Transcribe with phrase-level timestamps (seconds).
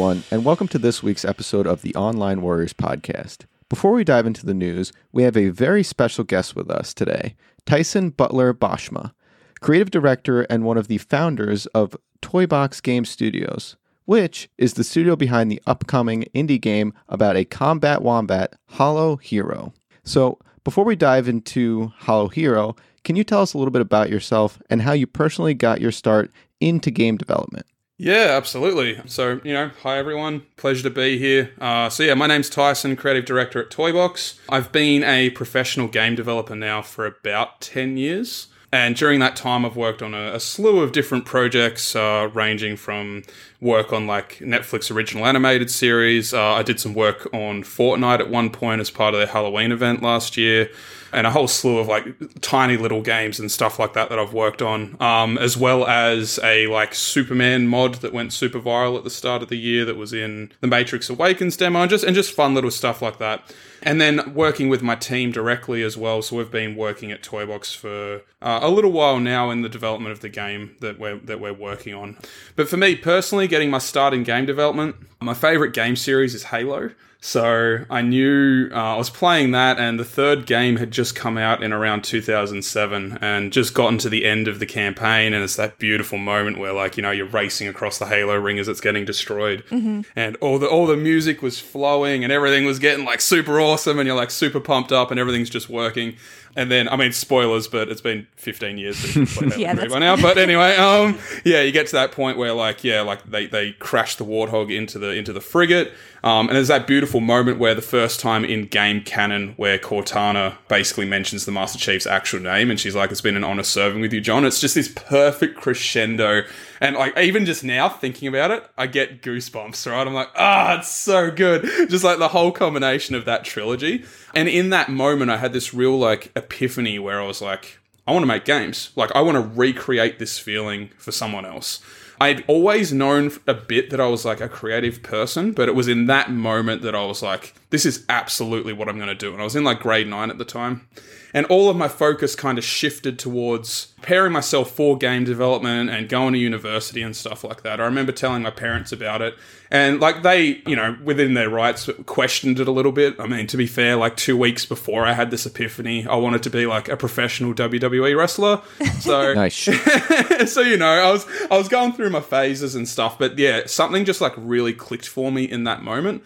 [0.00, 3.44] Everyone, and welcome to this week's episode of the Online Warriors podcast.
[3.68, 7.36] Before we dive into the news, we have a very special guest with us today
[7.66, 9.12] Tyson Butler Boschma,
[9.60, 15.16] creative director and one of the founders of Toybox Game Studios, which is the studio
[15.16, 19.74] behind the upcoming indie game about a combat wombat, Hollow Hero.
[20.02, 22.74] So, before we dive into Hollow Hero,
[23.04, 25.92] can you tell us a little bit about yourself and how you personally got your
[25.92, 27.66] start into game development?
[28.02, 28.98] Yeah, absolutely.
[29.04, 30.46] So, you know, hi everyone.
[30.56, 31.50] Pleasure to be here.
[31.60, 34.38] Uh, so, yeah, my name's Tyson, creative director at Toybox.
[34.48, 38.46] I've been a professional game developer now for about 10 years.
[38.72, 42.76] And during that time, I've worked on a, a slew of different projects, uh, ranging
[42.76, 43.22] from
[43.60, 46.32] work on like Netflix original animated series.
[46.32, 49.72] Uh, I did some work on Fortnite at one point as part of their Halloween
[49.72, 50.70] event last year,
[51.12, 52.06] and a whole slew of like
[52.40, 56.38] tiny little games and stuff like that that I've worked on, um, as well as
[56.42, 59.96] a like Superman mod that went super viral at the start of the year that
[59.96, 63.42] was in the Matrix Awakens demo, and just and just fun little stuff like that
[63.82, 66.22] and then working with my team directly as well.
[66.22, 70.12] So we've been working at Toybox for uh, a little while now in the development
[70.12, 72.16] of the game that we're that we're working on.
[72.56, 76.44] But for me personally, getting my start in game development, my favorite game series is
[76.44, 76.90] Halo.
[77.22, 81.36] So I knew uh, I was playing that, and the third game had just come
[81.36, 85.56] out in around 2007, and just gotten to the end of the campaign, and it's
[85.56, 88.80] that beautiful moment where, like, you know, you're racing across the Halo ring as it's
[88.80, 90.00] getting destroyed, mm-hmm.
[90.16, 93.98] and all the all the music was flowing, and everything was getting like super awesome,
[93.98, 96.16] and you're like super pumped up, and everything's just working.
[96.56, 100.16] And then, I mean, spoilers, but it's been 15 years since played yeah, by now.
[100.16, 103.72] But anyway, um, yeah, you get to that point where, like, yeah, like they, they
[103.72, 105.92] crash the warthog into the into the frigate,
[106.24, 110.56] um, and there's that beautiful moment where the first time in game canon where Cortana
[110.68, 114.00] basically mentions the Master Chief's actual name, and she's like, "It's been an honor serving
[114.00, 116.42] with you, John." It's just this perfect crescendo,
[116.80, 119.90] and like even just now thinking about it, I get goosebumps.
[119.90, 121.62] Right, I'm like, ah, it's so good.
[121.90, 124.04] Just like the whole combination of that trilogy,
[124.34, 128.12] and in that moment, I had this real like epiphany where I was like, I
[128.12, 128.90] want to make games.
[128.96, 131.80] Like, I want to recreate this feeling for someone else.
[132.20, 135.88] I'd always known a bit that I was like a creative person, but it was
[135.88, 139.32] in that moment that I was like, this is absolutely what I'm going to do.
[139.32, 140.86] And I was in like grade nine at the time.
[141.32, 146.08] And all of my focus kind of shifted towards preparing myself for game development and
[146.08, 147.80] going to university and stuff like that.
[147.80, 149.36] I remember telling my parents about it.
[149.70, 153.20] And like they, you know, within their rights, questioned it a little bit.
[153.20, 156.42] I mean, to be fair, like two weeks before I had this epiphany, I wanted
[156.44, 158.62] to be like a professional WWE wrestler.
[158.98, 159.34] So
[160.46, 163.62] so you know, I was I was going through my phases and stuff, but yeah,
[163.66, 166.22] something just like really clicked for me in that moment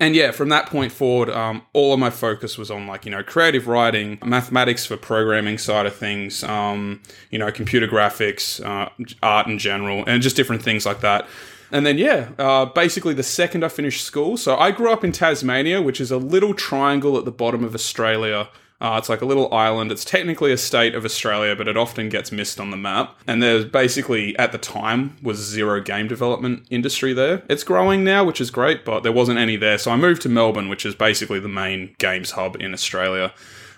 [0.00, 3.10] and yeah, from that point forward, um, all of my focus was on like you
[3.10, 7.00] know creative writing, mathematics for programming side of things, um,
[7.30, 8.88] you know computer graphics, uh,
[9.22, 11.26] art in general, and just different things like that.
[11.70, 15.12] And then yeah, uh, basically the second I finished school, so I grew up in
[15.12, 18.48] Tasmania, which is a little triangle at the bottom of Australia
[18.82, 19.92] uh, it's like a little island.
[19.92, 23.16] It's technically a state of Australia, but it often gets missed on the map.
[23.28, 27.44] And there's basically, at the time, was zero game development industry there.
[27.48, 29.78] It's growing now, which is great, but there wasn't any there.
[29.78, 33.32] So I moved to Melbourne, which is basically the main games hub in Australia.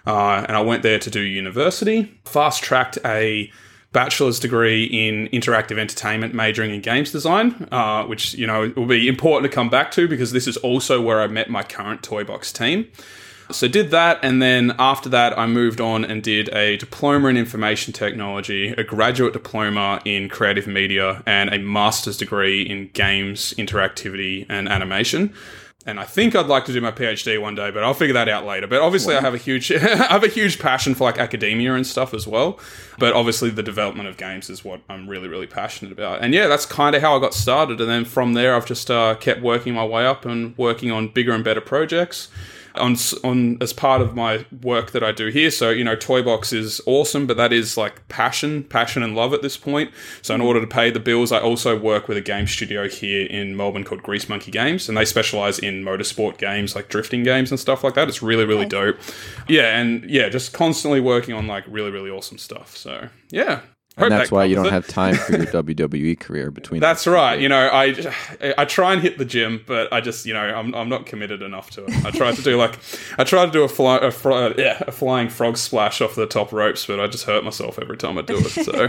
[0.07, 2.11] Uh, and I went there to do university.
[2.25, 3.53] Fast tracked a
[3.93, 9.07] bachelor's degree in interactive entertainment, majoring in games design, uh, which you know will be
[9.07, 12.53] important to come back to because this is also where I met my current Toybox
[12.53, 12.89] team.
[13.51, 17.37] So did that, and then after that, I moved on and did a diploma in
[17.37, 24.47] information technology, a graduate diploma in creative media, and a master's degree in games, interactivity,
[24.49, 25.35] and animation.
[25.87, 28.27] And I think I'd like to do my PhD one day, but I'll figure that
[28.27, 28.67] out later.
[28.67, 29.21] But obviously, wow.
[29.21, 32.27] I have a huge, I have a huge passion for like academia and stuff as
[32.27, 32.59] well.
[32.99, 36.23] But obviously, the development of games is what I'm really, really passionate about.
[36.23, 37.83] And yeah, that's kind of how I got started.
[37.83, 41.09] And then from there, I've just uh, kept working my way up and working on
[41.09, 42.29] bigger and better projects
[42.77, 45.51] on on as part of my work that I do here.
[45.51, 49.43] So you know, Toybox is awesome, but that is like passion, passion and love at
[49.43, 49.91] this point.
[50.23, 53.27] So in order to pay the bills, I also work with a game studio here
[53.27, 57.51] in Melbourne called Grease Monkey Games, and they specialize in motorsport games like drifting games
[57.51, 58.09] and stuff like that.
[58.09, 58.97] It's really really dope.
[59.49, 62.77] Yeah, and yeah, just constantly working on like really really awesome stuff.
[62.77, 63.61] So yeah,
[63.97, 64.73] and that's that why you don't it.
[64.73, 66.81] have time for your WWE career between.
[66.81, 67.39] That's right.
[67.39, 67.95] You know, I
[68.59, 71.43] I try and hit the gym, but I just you know I'm, I'm not committed
[71.43, 72.05] enough to it.
[72.05, 72.79] I try to do like
[73.19, 76.27] I try to do a fly a, fly, yeah, a flying frog splash off the
[76.27, 78.65] top ropes, but I just hurt myself every time I do it.
[78.65, 78.89] So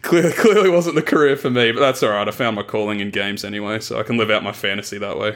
[0.02, 1.72] clearly clearly wasn't the career for me.
[1.72, 2.28] But that's all right.
[2.28, 5.18] I found my calling in games anyway, so I can live out my fantasy that
[5.18, 5.34] way.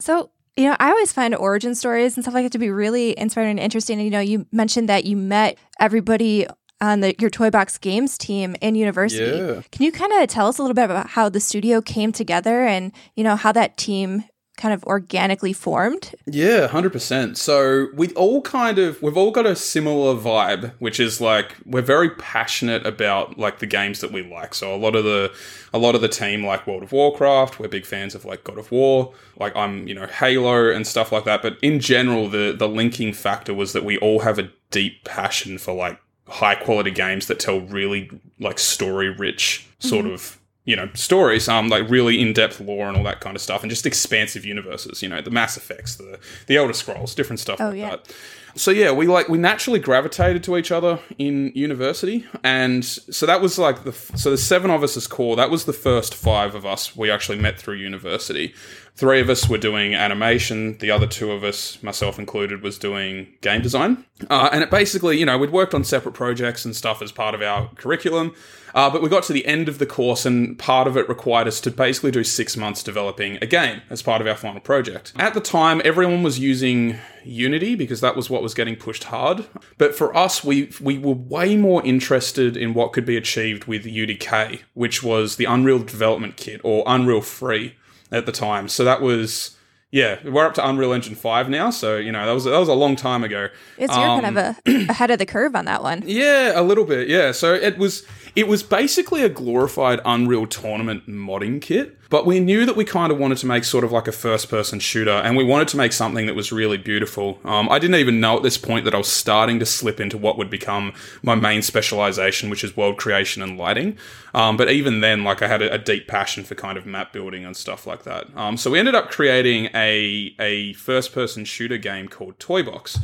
[0.00, 3.16] so you know, I always find origin stories and stuff like that to be really
[3.18, 3.98] inspiring and interesting.
[3.98, 6.46] And, you know, you mentioned that you met everybody
[6.80, 9.24] on the your Toy Box Games team in university.
[9.24, 9.62] Yeah.
[9.72, 12.64] Can you kind of tell us a little bit about how the studio came together
[12.64, 14.24] and you know how that team
[14.56, 16.14] kind of organically formed?
[16.26, 17.38] Yeah, hundred percent.
[17.38, 21.82] So we all kind of we've all got a similar vibe, which is like we're
[21.82, 24.54] very passionate about like the games that we like.
[24.54, 25.34] So a lot of the
[25.72, 27.58] a lot of the team like World of Warcraft.
[27.58, 29.12] We're big fans of like God of War.
[29.38, 31.42] Like I'm, you know, Halo and stuff like that.
[31.42, 35.58] But in general, the the linking factor was that we all have a deep passion
[35.58, 40.88] for like high quality games that tell really like story rich sort of you know
[40.94, 44.44] stories um like really in-depth lore and all that kind of stuff and just expansive
[44.44, 46.18] universes you know the mass effects the
[46.48, 47.90] the elder scrolls different stuff Oh, like yeah.
[47.90, 48.12] that.
[48.56, 53.40] So yeah we like we naturally gravitated to each other in university and so that
[53.40, 55.36] was like the so the seven of us as core.
[55.36, 58.52] That was the first five of us we actually met through university
[58.96, 63.26] three of us were doing animation the other two of us myself included was doing
[63.40, 67.02] game design uh, and it basically you know we'd worked on separate projects and stuff
[67.02, 68.34] as part of our curriculum
[68.76, 71.48] uh, but we got to the end of the course, and part of it required
[71.48, 75.14] us to basically do six months developing a game as part of our final project.
[75.16, 79.46] At the time, everyone was using Unity because that was what was getting pushed hard.
[79.78, 83.86] But for us, we we were way more interested in what could be achieved with
[83.86, 87.76] UDK, which was the Unreal Development Kit or Unreal Free
[88.16, 88.68] at the time.
[88.68, 89.52] So that was.
[89.92, 92.68] Yeah, we're up to Unreal Engine five now, so you know that was that was
[92.68, 93.48] a long time ago.
[93.78, 96.02] It's you're kind of um, a, ahead of the curve on that one.
[96.04, 97.08] Yeah, a little bit.
[97.08, 97.30] Yeah.
[97.30, 98.04] So it was
[98.36, 103.10] it was basically a glorified Unreal Tournament modding kit, but we knew that we kind
[103.10, 105.78] of wanted to make sort of like a first person shooter, and we wanted to
[105.78, 107.40] make something that was really beautiful.
[107.44, 110.18] Um, I didn't even know at this point that I was starting to slip into
[110.18, 110.92] what would become
[111.22, 113.96] my main specialization, which is world creation and lighting.
[114.34, 117.14] Um, but even then, like I had a, a deep passion for kind of map
[117.14, 118.26] building and stuff like that.
[118.36, 123.00] Um, so we ended up creating a a first person shooter game called Toy Box.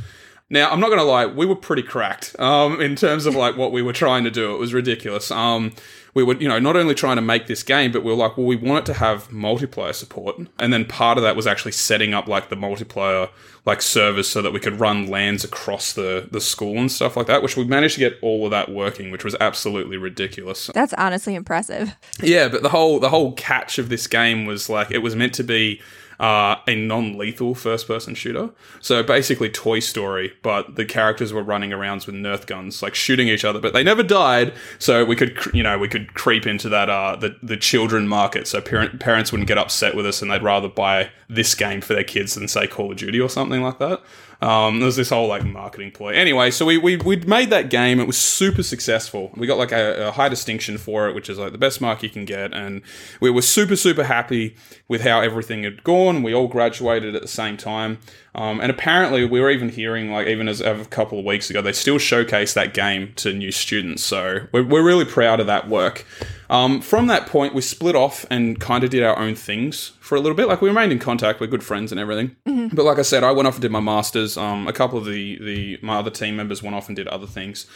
[0.52, 3.56] Now, I'm not going to lie, we were pretty cracked um, in terms of like
[3.56, 4.54] what we were trying to do.
[4.54, 5.30] It was ridiculous.
[5.30, 5.72] Um,
[6.12, 8.36] we were, you know, not only trying to make this game, but we were like,
[8.36, 10.36] well, we want it to have multiplayer support.
[10.58, 13.30] And then part of that was actually setting up like the multiplayer
[13.64, 17.28] like servers so that we could run LANs across the the school and stuff like
[17.28, 20.68] that, which we managed to get all of that working, which was absolutely ridiculous.
[20.74, 21.96] That's honestly impressive.
[22.20, 25.32] Yeah, but the whole the whole catch of this game was like it was meant
[25.34, 25.80] to be
[26.22, 28.50] uh, a non-lethal first-person shooter.
[28.80, 33.26] So basically, Toy Story, but the characters were running around with Nerf guns, like shooting
[33.26, 34.54] each other, but they never died.
[34.78, 38.46] So we could, you know, we could creep into that uh, the the children market.
[38.46, 41.94] So parent, parents wouldn't get upset with us, and they'd rather buy this game for
[41.94, 44.00] their kids than say Call of Duty or something like that.
[44.42, 46.14] Um, there was this whole like marketing ploy.
[46.14, 48.00] Anyway, so we we we made that game.
[48.00, 49.30] It was super successful.
[49.36, 52.02] We got like a, a high distinction for it, which is like the best mark
[52.02, 52.82] you can get, and
[53.20, 54.56] we were super super happy
[54.88, 56.24] with how everything had gone.
[56.24, 57.98] We all graduated at the same time,
[58.34, 61.48] um, and apparently we were even hearing like even as of a couple of weeks
[61.48, 64.02] ago, they still showcase that game to new students.
[64.02, 66.04] So we're we're really proud of that work.
[66.52, 70.16] Um, from that point, we split off and kind of did our own things for
[70.16, 70.48] a little bit.
[70.48, 72.36] Like we remained in contact, we're good friends and everything.
[72.74, 74.36] But like I said, I went off and did my masters.
[74.36, 77.26] Um, a couple of the the my other team members went off and did other
[77.26, 77.66] things,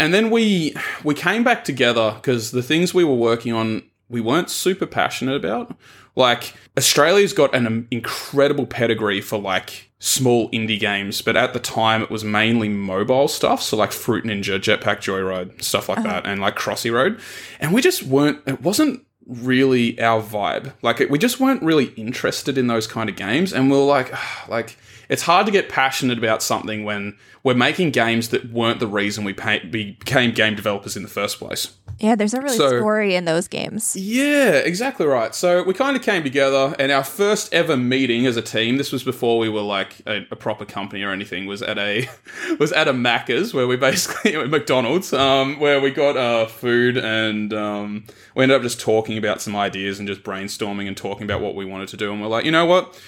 [0.00, 0.74] and then we
[1.04, 5.36] we came back together because the things we were working on we weren't super passionate
[5.36, 5.76] about.
[6.16, 11.60] Like Australia's got an um, incredible pedigree for like small indie games, but at the
[11.60, 16.26] time it was mainly mobile stuff, so like Fruit Ninja, Jetpack Joyride, stuff like that,
[16.26, 17.18] and like Crossy Road,
[17.58, 18.40] and we just weren't.
[18.46, 20.74] It wasn't really our vibe.
[20.82, 23.84] Like it, we just weren't really interested in those kind of games, and we are
[23.84, 24.12] like,
[24.48, 24.76] like
[25.14, 29.22] it's hard to get passionate about something when we're making games that weren't the reason
[29.22, 31.72] we pay, became game developers in the first place.
[32.00, 33.94] Yeah, there's a really So- story in those games.
[33.94, 35.32] Yeah, exactly right.
[35.32, 38.76] So we kind of came together, and our first ever meeting as a team.
[38.76, 41.46] This was before we were like a, a proper company or anything.
[41.46, 42.08] Was at a
[42.58, 47.54] was at a Macca's where we basically McDonald's, um, where we got uh, food, and
[47.54, 48.04] um,
[48.34, 51.54] we ended up just talking about some ideas and just brainstorming and talking about what
[51.54, 52.12] we wanted to do.
[52.12, 53.00] And we're like, you know what?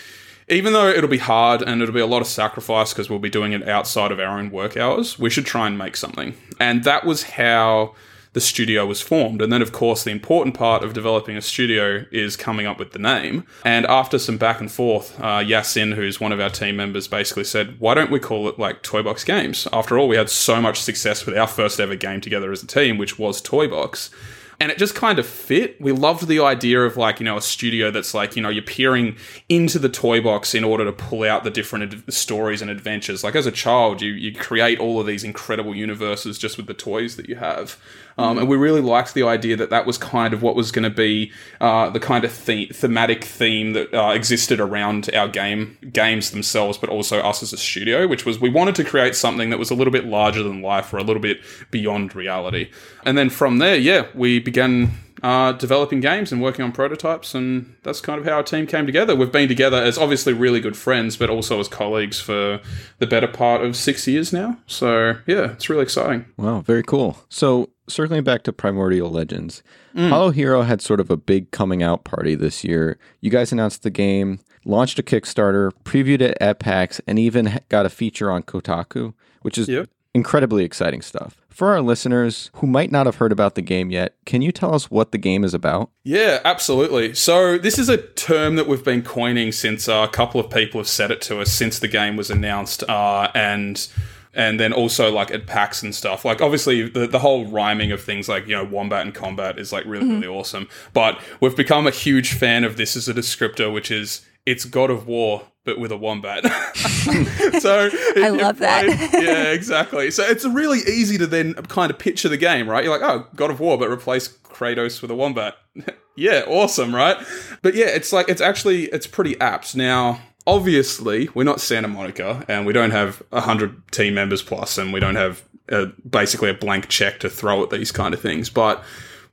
[0.48, 3.30] Even though it'll be hard and it'll be a lot of sacrifice because we'll be
[3.30, 6.34] doing it outside of our own work hours, we should try and make something.
[6.60, 7.94] And that was how
[8.32, 9.40] the studio was formed.
[9.40, 12.92] And then, of course, the important part of developing a studio is coming up with
[12.92, 13.44] the name.
[13.64, 17.44] And after some back and forth, uh, Yasin, who's one of our team members, basically
[17.44, 19.66] said, Why don't we call it like Toy Box Games?
[19.72, 22.66] After all, we had so much success with our first ever game together as a
[22.66, 24.10] team, which was Toy Box.
[24.58, 25.80] And it just kind of fit.
[25.80, 28.62] We loved the idea of like, you know, a studio that's like, you know, you're
[28.62, 29.16] peering
[29.48, 33.22] into the toy box in order to pull out the different ad- stories and adventures.
[33.22, 36.74] Like as a child, you, you create all of these incredible universes just with the
[36.74, 37.78] toys that you have.
[38.18, 40.84] Um, and we really liked the idea that that was kind of what was going
[40.84, 45.76] to be uh, the kind of the- thematic theme that uh, existed around our game
[45.92, 49.50] games themselves, but also us as a studio, which was we wanted to create something
[49.50, 52.70] that was a little bit larger than life or a little bit beyond reality.
[53.04, 57.74] And then from there, yeah, we began uh, developing games and working on prototypes, and
[57.82, 59.14] that's kind of how our team came together.
[59.14, 62.60] We've been together as obviously really good friends, but also as colleagues for
[62.98, 64.56] the better part of six years now.
[64.66, 66.24] So yeah, it's really exciting.
[66.38, 67.18] Wow, very cool.
[67.28, 69.62] So, circling back to Primordial Legends,
[69.96, 72.98] Hollow Hero had sort of a big coming out party this year.
[73.20, 77.86] You guys announced the game, launched a Kickstarter, previewed it at PAX, and even got
[77.86, 79.88] a feature on Kotaku, which is Yep.
[80.16, 81.36] Incredibly exciting stuff.
[81.50, 84.74] For our listeners who might not have heard about the game yet, can you tell
[84.74, 85.90] us what the game is about?
[86.04, 87.14] Yeah, absolutely.
[87.14, 90.80] So this is a term that we've been coining since uh, a couple of people
[90.80, 93.86] have said it to us since the game was announced, uh, and
[94.32, 96.24] and then also like at PAX and stuff.
[96.24, 99.72] Like obviously the the whole rhyming of things like you know wombat and combat is
[99.72, 100.68] like really really awesome.
[100.94, 104.90] But we've become a huge fan of this as a descriptor, which is it's God
[104.90, 106.44] of War but with a wombat.
[107.60, 108.86] so I love that.
[109.12, 110.10] yeah, exactly.
[110.10, 112.84] So it's really easy to then kind of picture the game, right?
[112.84, 115.56] You're like, oh, God of War, but replace Kratos with a wombat.
[116.16, 117.16] yeah, awesome, right?
[117.60, 119.76] But yeah, it's like it's actually it's pretty apt.
[119.76, 124.92] Now, obviously, we're not Santa Monica, and we don't have hundred team members plus, and
[124.92, 128.48] we don't have uh basically a blank check to throw at these kind of things,
[128.48, 128.82] but.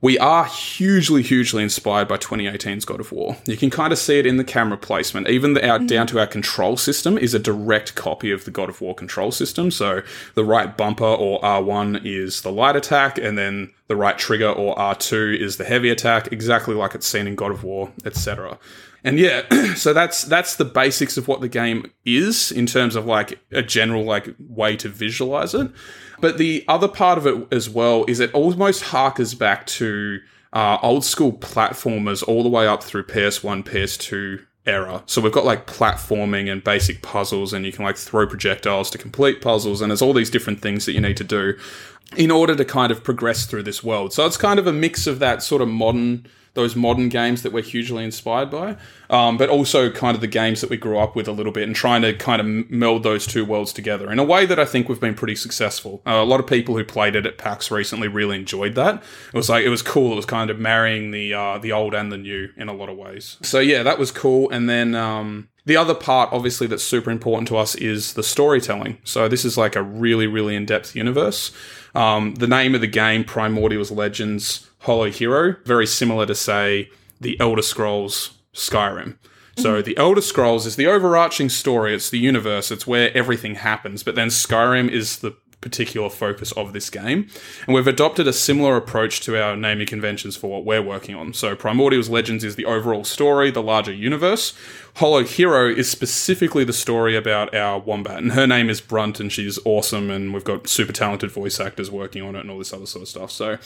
[0.04, 3.38] We are hugely, hugely inspired by 2018's God of War.
[3.46, 5.30] You can kind of see it in the camera placement.
[5.30, 8.68] Even the, our, down to our control system is a direct copy of the God
[8.68, 9.70] of War control system.
[9.70, 10.02] So
[10.34, 14.76] the right bumper or R1 is the light attack, and then the right trigger or
[14.76, 18.58] R2 is the heavy attack, exactly like it's seen in God of War, etc.
[19.04, 19.42] And yeah,
[19.74, 23.62] so that's that's the basics of what the game is in terms of like a
[23.62, 25.70] general like way to visualize it.
[26.20, 30.20] But the other part of it as well is it almost harkers back to
[30.52, 35.02] uh, old school platformers all the way up through PS1, PS2 era.
[35.06, 38.98] So we've got like platforming and basic puzzles, and you can like throw projectiles to
[38.98, 41.58] complete puzzles, and there's all these different things that you need to do
[42.16, 44.12] in order to kind of progress through this world.
[44.12, 47.52] So it's kind of a mix of that sort of modern, those modern games that
[47.52, 48.76] we're hugely inspired by,
[49.10, 51.64] um, but also kind of the games that we grew up with a little bit
[51.64, 54.64] and trying to kind of meld those two worlds together in a way that I
[54.64, 56.00] think we've been pretty successful.
[56.06, 59.02] Uh, a lot of people who played it at PAX recently really enjoyed that.
[59.32, 60.12] It was like, it was cool.
[60.12, 62.88] It was kind of marrying the, uh, the old and the new in a lot
[62.88, 63.36] of ways.
[63.42, 64.48] So yeah, that was cool.
[64.50, 68.98] And then, um, the other part, obviously, that's super important to us is the storytelling.
[69.02, 71.52] So this is like a really, really in-depth universe.
[71.94, 77.38] Um, the name of the game, Primordials Legends Hollow Hero, very similar to say the
[77.40, 79.16] Elder Scrolls Skyrim.
[79.56, 79.84] So mm-hmm.
[79.84, 81.94] the Elder Scrolls is the overarching story.
[81.94, 82.70] It's the universe.
[82.70, 84.02] It's where everything happens.
[84.02, 87.28] But then Skyrim is the particular focus of this game.
[87.66, 91.32] And we've adopted a similar approach to our naming conventions for what we're working on.
[91.32, 94.52] So Primordials Legends is the overall story, the larger universe.
[94.96, 98.18] Hollow Hero is specifically the story about our wombat.
[98.18, 101.90] And her name is Brunt and she's awesome and we've got super talented voice actors
[101.90, 103.32] working on it and all this other sort of stuff.
[103.32, 103.58] So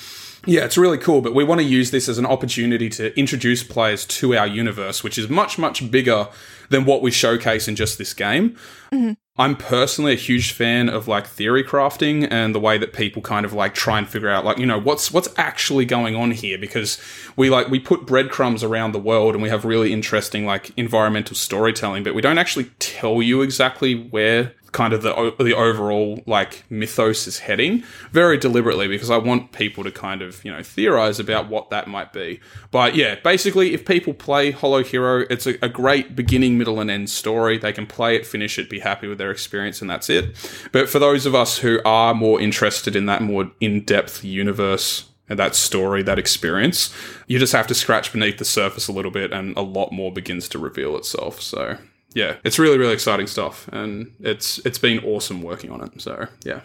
[0.46, 3.62] yeah, it's really cool, but we want to use this as an opportunity to introduce
[3.62, 6.28] players to our universe, which is much, much bigger
[6.70, 8.56] than what we showcase in just this game.
[8.90, 9.12] Mm-hmm.
[9.40, 13.46] I'm personally a huge fan of like theory crafting and the way that people kind
[13.46, 16.58] of like try and figure out like you know what's what's actually going on here
[16.58, 17.00] because
[17.36, 21.17] we like we put breadcrumbs around the world and we have really interesting like environmental
[21.26, 26.64] storytelling but we don't actually tell you exactly where kind of the the overall like
[26.70, 27.82] mythos is heading
[28.12, 31.88] very deliberately because I want people to kind of you know theorize about what that
[31.88, 32.40] might be.
[32.70, 36.90] But yeah, basically, if people play Hollow Hero, it's a, a great beginning, middle, and
[36.90, 37.58] end story.
[37.58, 40.36] They can play it, finish it, be happy with their experience, and that's it.
[40.72, 45.06] But for those of us who are more interested in that more in depth universe
[45.28, 46.94] and that story, that experience,
[47.26, 50.12] you just have to scratch beneath the surface a little bit, and a lot more
[50.12, 51.40] begins to reveal itself.
[51.40, 51.76] So
[52.14, 56.00] yeah, it's really really exciting stuff, and it's it's been awesome working on it.
[56.00, 56.60] So yeah.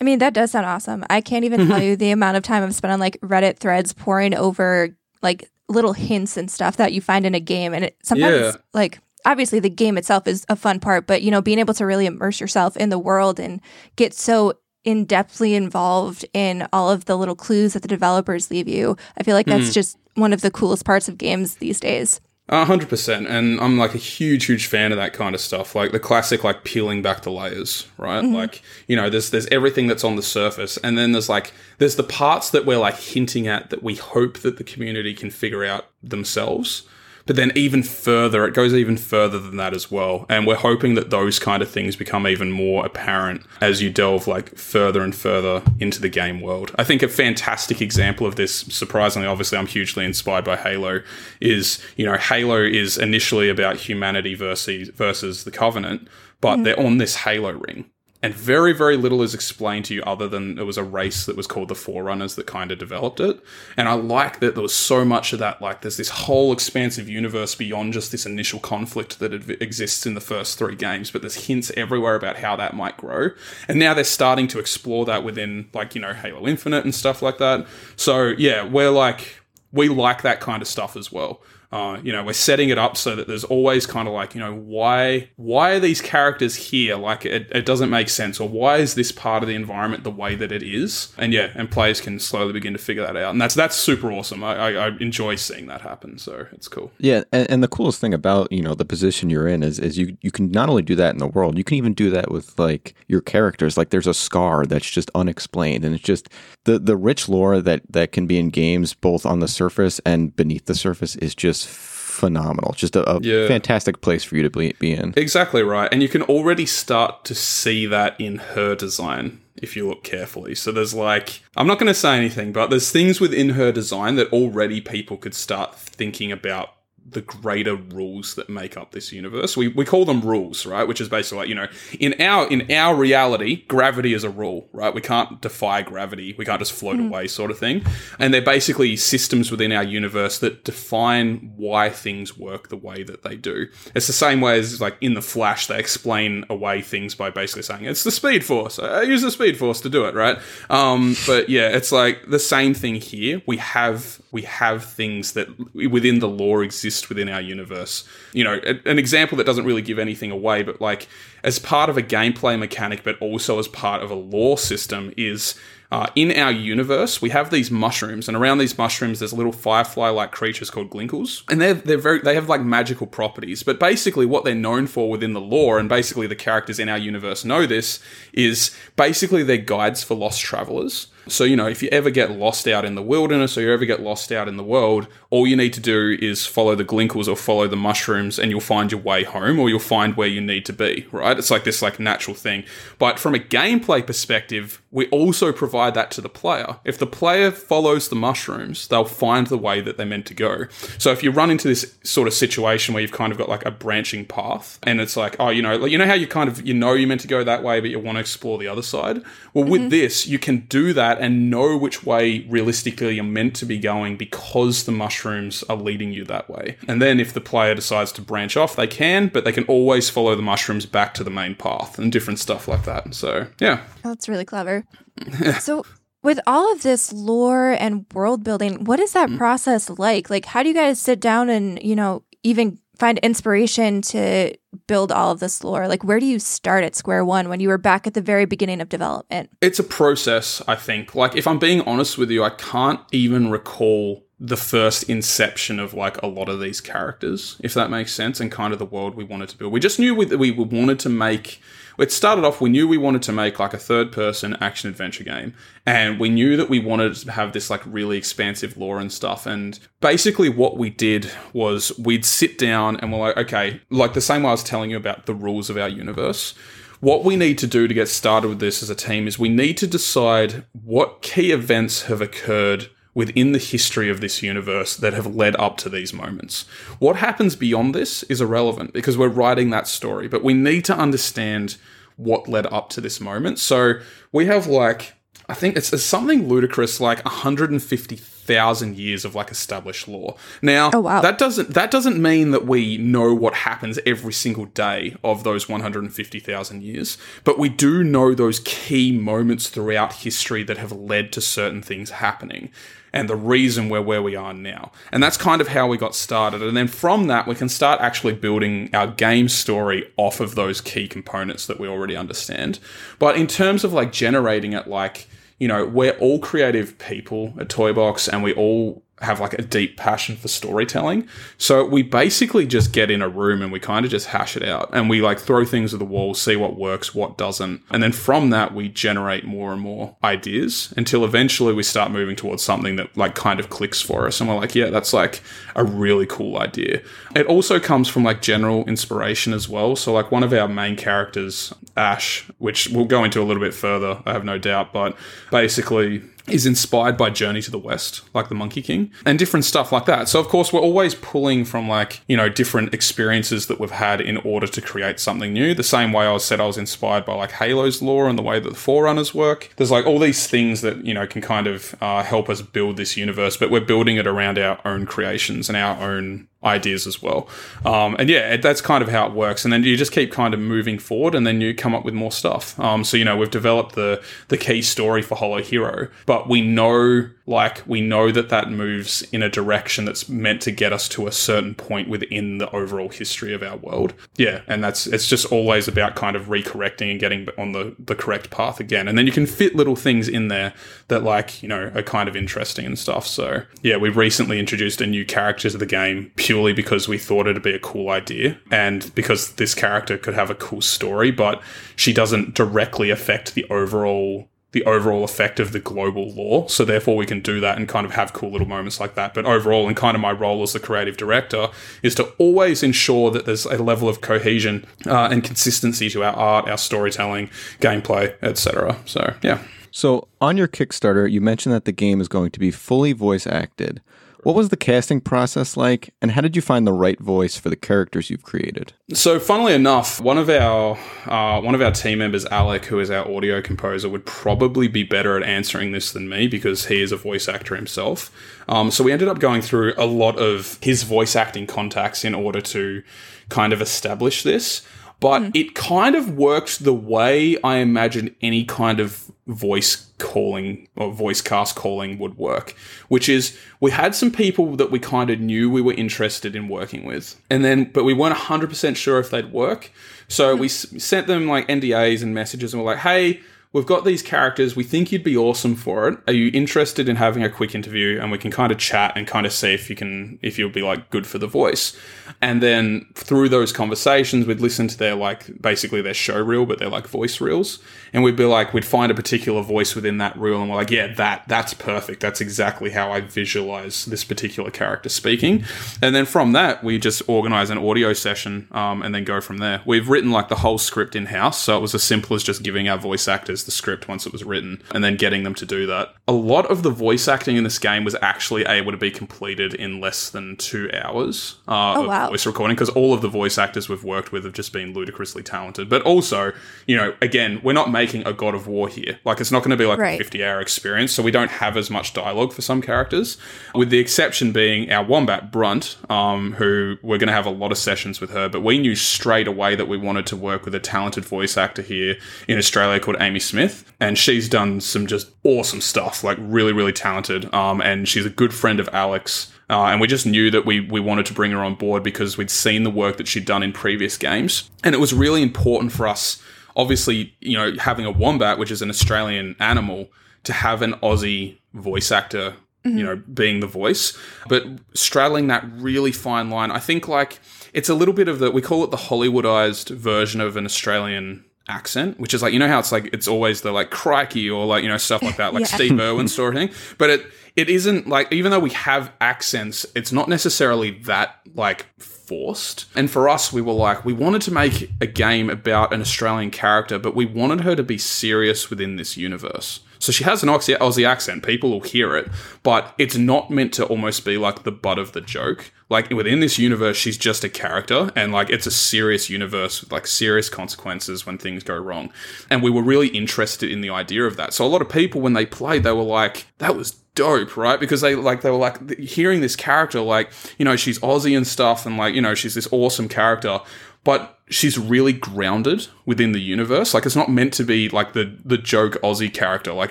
[0.00, 1.04] I mean, that does sound awesome.
[1.08, 3.92] I can't even tell you the amount of time I've spent on like Reddit threads
[3.92, 7.72] poring over like little hints and stuff that you find in a game.
[7.72, 8.52] And it sometimes Yeah.
[8.74, 11.86] like obviously the game itself is a fun part, but you know, being able to
[11.86, 13.60] really immerse yourself in the world and
[13.96, 14.52] get so
[14.84, 18.96] in depthly involved in all of the little clues that the developers leave you.
[19.16, 19.72] I feel like that's hmm.
[19.72, 22.20] just one of the coolest parts of games these days.
[22.50, 25.74] A hundred percent, and I'm like a huge, huge fan of that kind of stuff.
[25.74, 28.22] Like the classic, like peeling back the layers, right?
[28.22, 28.34] Mm-hmm.
[28.34, 31.96] Like you know, there's there's everything that's on the surface, and then there's like there's
[31.96, 35.64] the parts that we're like hinting at that we hope that the community can figure
[35.64, 36.82] out themselves.
[37.26, 40.26] But then even further, it goes even further than that as well.
[40.28, 44.26] And we're hoping that those kind of things become even more apparent as you delve
[44.26, 46.74] like further and further into the game world.
[46.78, 51.00] I think a fantastic example of this, surprisingly, obviously I'm hugely inspired by Halo,
[51.40, 56.08] is, you know, Halo is initially about humanity versus versus the Covenant,
[56.40, 56.62] but mm-hmm.
[56.64, 57.86] they're on this Halo ring
[58.24, 61.36] and very very little is explained to you other than it was a race that
[61.36, 63.38] was called the forerunners that kind of developed it.
[63.76, 67.06] And i like that there was so much of that like there's this whole expansive
[67.06, 71.46] universe beyond just this initial conflict that exists in the first three games but there's
[71.48, 73.28] hints everywhere about how that might grow.
[73.68, 77.20] And now they're starting to explore that within like you know halo infinite and stuff
[77.20, 77.66] like that.
[77.94, 81.42] So yeah we're like we like that kind of stuff as well
[81.74, 84.40] uh, you know, we're setting it up so that there's always kind of like, you
[84.40, 86.94] know, why why are these characters here?
[86.94, 90.10] Like it, it doesn't make sense, or why is this part of the environment the
[90.12, 91.12] way that it is?
[91.18, 94.12] And yeah, and players can slowly begin to figure that out, and that's that's super
[94.12, 94.44] awesome.
[94.44, 96.92] I, I, I enjoy seeing that happen, so it's cool.
[96.98, 99.98] Yeah, and, and the coolest thing about you know the position you're in is is
[99.98, 102.30] you you can not only do that in the world, you can even do that
[102.30, 103.76] with like your characters.
[103.76, 106.28] Like there's a scar that's just unexplained, and it's just
[106.66, 110.36] the the rich lore that that can be in games both on the surface and
[110.36, 112.72] beneath the surface is just phenomenal.
[112.76, 113.48] Just a, a Yeah.
[113.48, 115.14] fantastic place for you to be, be in.
[115.16, 115.88] Exactly right.
[115.92, 120.54] And you can already start to see that in her design if you look carefully.
[120.54, 124.16] So there's like, I'm not going to say anything, but there's things within her design
[124.16, 126.73] that already people could start thinking about
[127.06, 129.56] the greater rules that make up this universe.
[129.56, 130.84] We, we call them rules, right?
[130.88, 131.66] Which is basically like, you know,
[132.00, 134.94] in our in our reality, gravity is a rule, right?
[134.94, 136.34] We can't defy gravity.
[136.38, 137.84] We can't just float away sort of thing.
[138.18, 143.22] And they're basically systems within our universe that define why things work the way that
[143.22, 143.66] they do.
[143.94, 147.62] It's the same way as like in the Flash, they explain away things by basically
[147.62, 148.78] saying it's the Speed Force.
[148.78, 150.38] I use the Speed Force to do it, right?
[150.70, 153.42] Um, but yeah, it's like the same thing here.
[153.46, 158.04] We have we have things that within the lore exist within our universe.
[158.32, 161.08] You know, a- an example that doesn't really give anything away, but like
[161.42, 165.54] as part of a gameplay mechanic, but also as part of a lore system, is
[165.92, 170.32] uh, in our universe we have these mushrooms, and around these mushrooms there's little firefly-like
[170.32, 173.62] creatures called glinkles, and they're they're very they have like magical properties.
[173.62, 176.98] But basically, what they're known for within the lore, and basically the characters in our
[176.98, 178.00] universe know this,
[178.32, 181.08] is basically they're guides for lost travelers.
[181.26, 183.86] So, you know, if you ever get lost out in the wilderness or you ever
[183.86, 187.26] get lost out in the world, all you need to do is follow the glinkles
[187.26, 190.40] or follow the mushrooms and you'll find your way home or you'll find where you
[190.40, 191.36] need to be, right?
[191.36, 192.62] It's like this like natural thing.
[193.00, 196.76] But from a gameplay perspective, we also provide that to the player.
[196.84, 200.66] If the player follows the mushrooms, they'll find the way that they're meant to go.
[200.98, 203.66] So if you run into this sort of situation where you've kind of got like
[203.66, 206.48] a branching path and it's like, oh, you know, like you know how you kind
[206.48, 208.68] of you know you're meant to go that way, but you want to explore the
[208.68, 209.20] other side?
[209.52, 209.90] Well, with mm-hmm.
[209.90, 214.16] this, you can do that and know which way realistically you're meant to be going
[214.16, 216.76] because the mushrooms are leading you that way.
[216.88, 220.10] And then if the player decides to branch off, they can, but they can always
[220.10, 223.14] follow the mushrooms back to the main path and different stuff like that.
[223.14, 223.80] So, yeah.
[224.02, 224.84] That's really clever.
[225.60, 225.84] so,
[226.22, 229.36] with all of this lore and world building, what is that mm.
[229.36, 230.30] process like?
[230.30, 234.54] Like, how do you guys sit down and, you know, even find inspiration to
[234.86, 235.88] build all of this lore?
[235.88, 238.44] Like, where do you start at square one when you were back at the very
[238.44, 239.50] beginning of development?
[239.60, 241.14] It's a process, I think.
[241.14, 245.94] Like, if I'm being honest with you, I can't even recall the first inception of
[245.94, 249.14] like a lot of these characters, if that makes sense, and kind of the world
[249.14, 249.72] we wanted to build.
[249.72, 251.60] We just knew we, we wanted to make.
[251.96, 255.22] It started off, we knew we wanted to make like a third person action adventure
[255.22, 255.54] game.
[255.86, 259.46] And we knew that we wanted to have this like really expansive lore and stuff.
[259.46, 264.20] And basically, what we did was we'd sit down and we're like, okay, like the
[264.20, 266.54] same way I was telling you about the rules of our universe
[267.00, 269.50] what we need to do to get started with this as a team is we
[269.50, 275.12] need to decide what key events have occurred within the history of this universe that
[275.14, 276.64] have led up to these moments.
[276.98, 280.96] What happens beyond this is irrelevant because we're writing that story, but we need to
[280.96, 281.76] understand
[282.16, 283.58] what led up to this moment.
[283.58, 283.94] So
[284.32, 285.14] we have like
[285.48, 290.36] I think it's, it's something ludicrous like 150,000 years of like established lore.
[290.62, 291.20] Now, Oh, wow.
[291.20, 295.68] that doesn't that doesn't mean that we know what happens every single day of those
[295.68, 301.40] 150,000 years, but we do know those key moments throughout history that have led to
[301.40, 302.70] certain things happening
[303.14, 304.90] and the reason we're where we are now.
[305.12, 306.60] And that's kind of how we got started.
[306.62, 310.80] And then from that, we can start actually building our game story off of those
[310.80, 312.80] key components that we already understand.
[313.20, 315.28] But in terms of like generating it, like,
[315.60, 319.96] you know, we're all creative people at Toybox and we all have like a deep
[319.96, 321.28] passion for storytelling.
[321.58, 324.62] So we basically just get in a room and we kind of just hash it
[324.62, 327.82] out and we like throw things at the wall, see what works, what doesn't.
[327.90, 332.36] And then from that, we generate more and more ideas until eventually we start moving
[332.36, 334.40] towards something that like kind of clicks for us.
[334.40, 335.42] And we're like, yeah, that's like
[335.74, 337.02] a really cool idea.
[337.34, 339.96] It also comes from like general inspiration as well.
[339.96, 343.74] So like one of our main characters, Ash, which we'll go into a little bit
[343.74, 345.16] further, I have no doubt, but
[345.50, 349.92] basically is inspired by Journey to the West, like the Monkey King, and different stuff
[349.92, 350.28] like that.
[350.28, 354.20] So, of course, we're always pulling from like, you know, different experiences that we've had
[354.20, 355.74] in order to create something new.
[355.74, 358.60] The same way I said I was inspired by like Halo's lore and the way
[358.60, 359.70] that the Forerunners work.
[359.76, 362.96] There's like all these things that, you know, can kind of uh, help us build
[362.96, 367.22] this universe, but we're building it around our own creations and our own ideas as
[367.22, 367.48] well.
[367.84, 369.64] Um, and yeah, that's kind of how it works.
[369.64, 372.14] And then you just keep kind of moving forward, and then you come up with
[372.14, 372.78] more stuff.
[372.80, 376.60] Um, so you know, we've developed the the key story for Hollow Hero, but we
[376.60, 381.08] know like we know that that moves in a direction that's meant to get us
[381.10, 384.14] to a certain point within the overall history of our world.
[384.36, 388.14] Yeah, and that's it's just always about kind of recorrecting and getting on the the
[388.14, 389.08] correct path again.
[389.08, 390.72] And then you can fit little things in there
[391.08, 393.26] that like, you know, are kind of interesting and stuff.
[393.26, 397.48] So, yeah, we recently introduced a new character to the game purely because we thought
[397.48, 401.60] it'd be a cool idea and because this character could have a cool story, but
[401.96, 406.68] she doesn't directly affect the overall the overall effect of the global lore.
[406.68, 409.32] So therefore we can do that and kind of have cool little moments like that.
[409.32, 411.68] But overall, and kind of my role as the creative director
[412.02, 416.34] is to always ensure that there's a level of cohesion uh, and consistency to our
[416.34, 418.96] art, our storytelling, gameplay, etc.
[419.06, 419.58] So yeah.
[419.90, 423.46] So on your Kickstarter, you mentioned that the game is going to be fully voice
[423.46, 424.02] acted.
[424.44, 427.70] What was the casting process like, and how did you find the right voice for
[427.70, 428.92] the characters you've created?
[429.14, 433.10] So, funnily enough, one of our uh, one of our team members, Alec, who is
[433.10, 437.10] our audio composer, would probably be better at answering this than me because he is
[437.10, 438.30] a voice actor himself.
[438.68, 442.34] Um, so we ended up going through a lot of his voice acting contacts in
[442.34, 443.02] order to
[443.48, 444.86] kind of establish this
[445.20, 445.50] but mm.
[445.54, 451.40] it kind of worked the way I imagined any kind of voice calling or voice
[451.40, 452.74] cast calling would work,
[453.08, 456.68] which is we had some people that we kind of knew we were interested in
[456.68, 459.90] working with, and then but we weren't 100% sure if they'd work.
[460.28, 460.60] So mm.
[460.60, 463.40] we s- sent them like NDAs and messages and we're like, hey,
[463.74, 464.74] we've got these characters.
[464.74, 466.18] We think you'd be awesome for it.
[466.28, 469.26] Are you interested in having a quick interview and we can kind of chat and
[469.26, 471.94] kind of see if you can, if you'll be like good for the voice.
[472.40, 476.78] And then through those conversations, we'd listen to their like basically their show reel, but
[476.78, 477.80] they're like voice reels.
[478.12, 480.92] And we'd be like, we'd find a particular voice within that reel and we're like,
[480.92, 482.20] yeah, that, that's perfect.
[482.20, 485.64] That's exactly how I visualize this particular character speaking.
[486.00, 489.58] And then from that, we just organize an audio session um, and then go from
[489.58, 489.82] there.
[489.84, 491.60] We've written like the whole script in house.
[491.60, 494.32] So it was as simple as just giving our voice actors the script once it
[494.32, 496.14] was written and then getting them to do that.
[496.28, 499.74] A lot of the voice acting in this game was actually able to be completed
[499.74, 502.28] in less than two hours uh, oh, of wow.
[502.28, 505.42] voice recording because all of the voice actors we've worked with have just been ludicrously
[505.42, 505.88] talented.
[505.88, 506.52] But also,
[506.86, 509.18] you know, again, we're not making a God of War here.
[509.24, 510.20] Like, it's not going to be like right.
[510.20, 513.36] a 50 hour experience, so we don't have as much dialogue for some characters,
[513.74, 517.72] with the exception being our Wombat, Brunt, um, who we're going to have a lot
[517.72, 520.74] of sessions with her, but we knew straight away that we wanted to work with
[520.74, 522.16] a talented voice actor here
[522.48, 523.53] in Australia called Amy Smith,
[524.00, 527.52] and she's done some just awesome stuff, like really, really talented.
[527.54, 529.52] Um, and she's a good friend of Alex.
[529.70, 532.36] Uh, and we just knew that we, we wanted to bring her on board because
[532.36, 534.70] we'd seen the work that she'd done in previous games.
[534.82, 536.42] And it was really important for us,
[536.76, 540.08] obviously, you know, having a wombat, which is an Australian animal,
[540.44, 542.98] to have an Aussie voice actor, mm-hmm.
[542.98, 544.16] you know, being the voice,
[544.48, 546.70] but straddling that really fine line.
[546.70, 547.40] I think like
[547.72, 551.44] it's a little bit of the, we call it the Hollywoodized version of an Australian
[551.68, 554.66] accent, which is like you know how it's like it's always the like crikey or
[554.66, 555.76] like you know stuff like that, like yeah.
[555.76, 556.70] Steve Irwin sort of thing.
[556.98, 561.86] But it it isn't like even though we have accents, it's not necessarily that like
[561.98, 562.86] forced.
[562.94, 566.50] And for us, we were like we wanted to make a game about an Australian
[566.50, 569.80] character, but we wanted her to be serious within this universe.
[570.04, 571.46] So she has an Aussie accent.
[571.46, 572.30] People will hear it,
[572.62, 575.72] but it's not meant to almost be like the butt of the joke.
[575.88, 579.92] Like within this universe, she's just a character, and like it's a serious universe with
[579.92, 582.12] like serious consequences when things go wrong.
[582.50, 584.52] And we were really interested in the idea of that.
[584.52, 587.80] So a lot of people, when they played, they were like, "That was dope, right?
[587.80, 591.46] Because they like they were like hearing this character, like you know she's Aussie and
[591.46, 593.60] stuff, and like you know she's this awesome character,
[594.04, 596.94] but she's really grounded within the universe.
[596.94, 599.72] Like it's not meant to be like the the joke Aussie character.
[599.72, 599.90] Like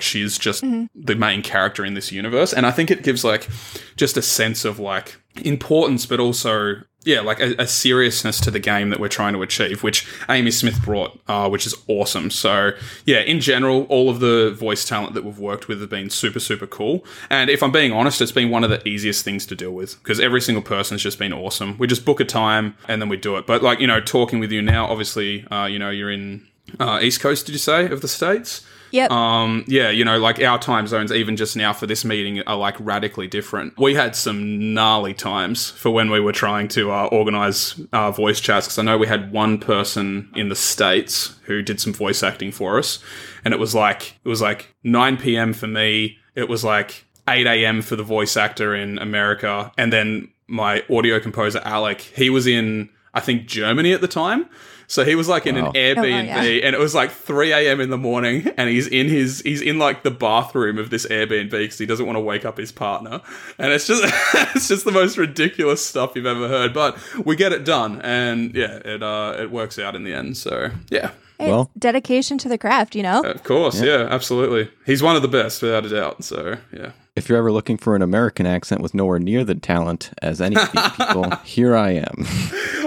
[0.00, 0.84] she's just mm-hmm.
[0.94, 2.52] the main character in this universe.
[2.52, 3.48] And I think it gives like
[3.96, 8.58] just a sense of like importance, but also yeah, like a, a, seriousness to the
[8.58, 12.30] game that we're trying to achieve, which Amy Smith brought, uh, which is awesome.
[12.30, 12.72] So,
[13.04, 16.40] yeah, in general, all of the voice talent that we've worked with have been super,
[16.40, 17.04] super cool.
[17.30, 20.02] And if I'm being honest, it's been one of the easiest things to deal with
[20.02, 21.76] because every single person has just been awesome.
[21.78, 23.46] We just book a time and then we do it.
[23.46, 26.46] But, like, you know, talking with you now, obviously, uh, you know, you're in
[26.80, 28.66] uh, East Coast, did you say, of the States?
[28.94, 29.10] Yep.
[29.10, 32.56] Um, yeah, you know, like our time zones, even just now for this meeting, are
[32.56, 33.76] like radically different.
[33.76, 38.38] We had some gnarly times for when we were trying to uh, organize uh, voice
[38.38, 42.22] chats because I know we had one person in the states who did some voice
[42.22, 43.00] acting for us,
[43.44, 45.54] and it was like it was like 9 p.m.
[45.54, 46.16] for me.
[46.36, 47.82] It was like 8 a.m.
[47.82, 52.90] for the voice actor in America, and then my audio composer Alec, he was in
[53.12, 54.48] I think Germany at the time.
[54.86, 55.68] So he was like in wow.
[55.68, 56.66] an Airbnb, oh, yeah.
[56.66, 57.80] and it was like 3 a.m.
[57.80, 61.50] in the morning, and he's in his he's in like the bathroom of this Airbnb
[61.50, 63.20] because he doesn't want to wake up his partner,
[63.58, 64.02] and it's just
[64.54, 66.74] it's just the most ridiculous stuff you've ever heard.
[66.74, 70.36] But we get it done, and yeah, it uh it works out in the end.
[70.36, 71.10] So yeah.
[71.36, 73.20] It's well, dedication to the craft, you know.
[73.22, 73.98] Of course, yeah.
[73.98, 74.70] yeah, absolutely.
[74.86, 76.22] He's one of the best, without a doubt.
[76.22, 76.92] So yeah.
[77.16, 80.56] If you're ever looking for an American accent with nowhere near the talent as any
[80.56, 82.26] of these people, here I am.